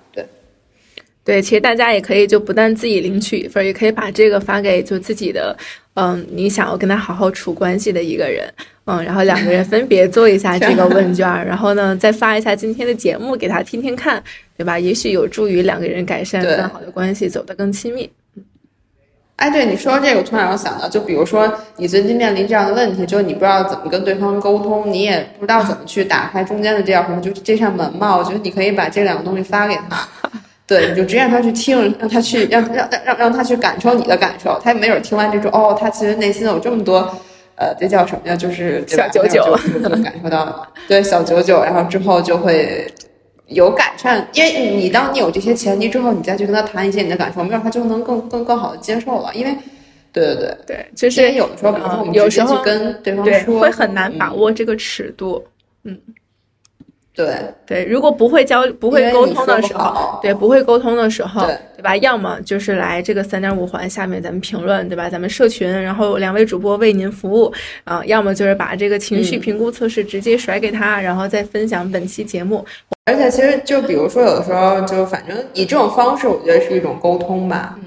[1.23, 5.55] 对，其实大家也可以就不但自己领取一份，也可以把这个发给就自己的，
[5.93, 8.51] 嗯，你想要跟他好好处关系的一个人，
[8.85, 14.23] 嗯，然后两个人分别做一下这个问卷，然后呢再发一下今天的节目给他听听看，
[14.57, 14.79] 对吧？
[14.79, 18.09] 也许有助于两个人改善更好的关系，走得更亲密。
[19.35, 28.17] 哎，对你说这个，我突然想到，就比如说你最近面临这样的问题，就是你不知道怎么跟对方沟通，你也不知道怎么去打开中间的这道什么，就是这扇门嘛。
[28.17, 30.05] 我觉得你可以把这两个东西发给他，
[30.69, 36.97] 对，你就直接让他去听，让他去让让让让他去感受你的感受，他没准听完这种，哦，他其实内心有这么多，
[37.55, 38.35] 呃，这叫什么呀？
[38.35, 39.43] 就是小九九，
[40.03, 42.87] 感受到，对，小九九，然后之后就会。
[43.51, 49.31] 有改善，因为你当你有这些前提之后，你再去跟他谈一些你的感受，没准他就能更更更好的接受了。
[49.33, 49.51] 因为，
[50.13, 55.43] 对对对对，就是有的时候，比如说我们有时候跟对方说，会很难把握这个尺度，
[55.83, 55.99] 嗯。
[57.15, 57.35] 对
[57.65, 61.45] 对，如果不会交不会沟通的时候，对不会沟通的时候，
[61.75, 61.97] 对吧？
[61.97, 65.09] 要么就是来这个三点五环下面咱们评论，对吧？
[65.09, 67.51] 咱们社群，然后两位主播为您服务
[67.83, 68.01] 啊。
[68.05, 72.65] 要么就是把这个情绪评估测试直接甩给他，然后再分享本期节目。
[73.05, 77.77] 而且其实就比如说有的时候就反正以这种方式，我觉得是一种沟通吧。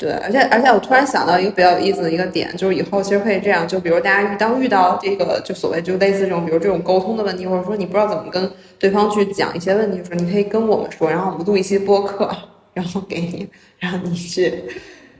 [0.00, 12.34] 对，而且而且我突然想到一个比较有意思的一个点，就是以后其实可以这样，就比如大家遇当遇到这个就所谓就类似这种，比如这种沟通的问题，或者说你不知道怎么跟对方去讲一些问题的时候，你可以跟我们说，然后我们录一期播客，
[12.72, 13.46] 然后给你，
[13.78, 14.64] 然后你去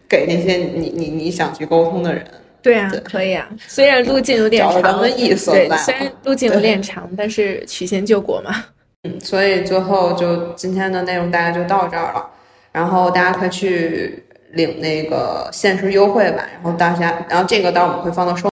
[0.08, 2.26] 给那些你你你想去沟通的人。
[2.62, 8.64] 对啊，可以啊，虽然路径有点长，对，虽然路径有点长，但是曲线救国嘛。
[9.04, 12.30] 嗯，所以最后就今天的内容大概就到这儿了，
[12.72, 14.24] 然后大家快去。
[14.52, 18.48] 领那个限时优惠吧，然后大家，然后这个到时候我们会放到收。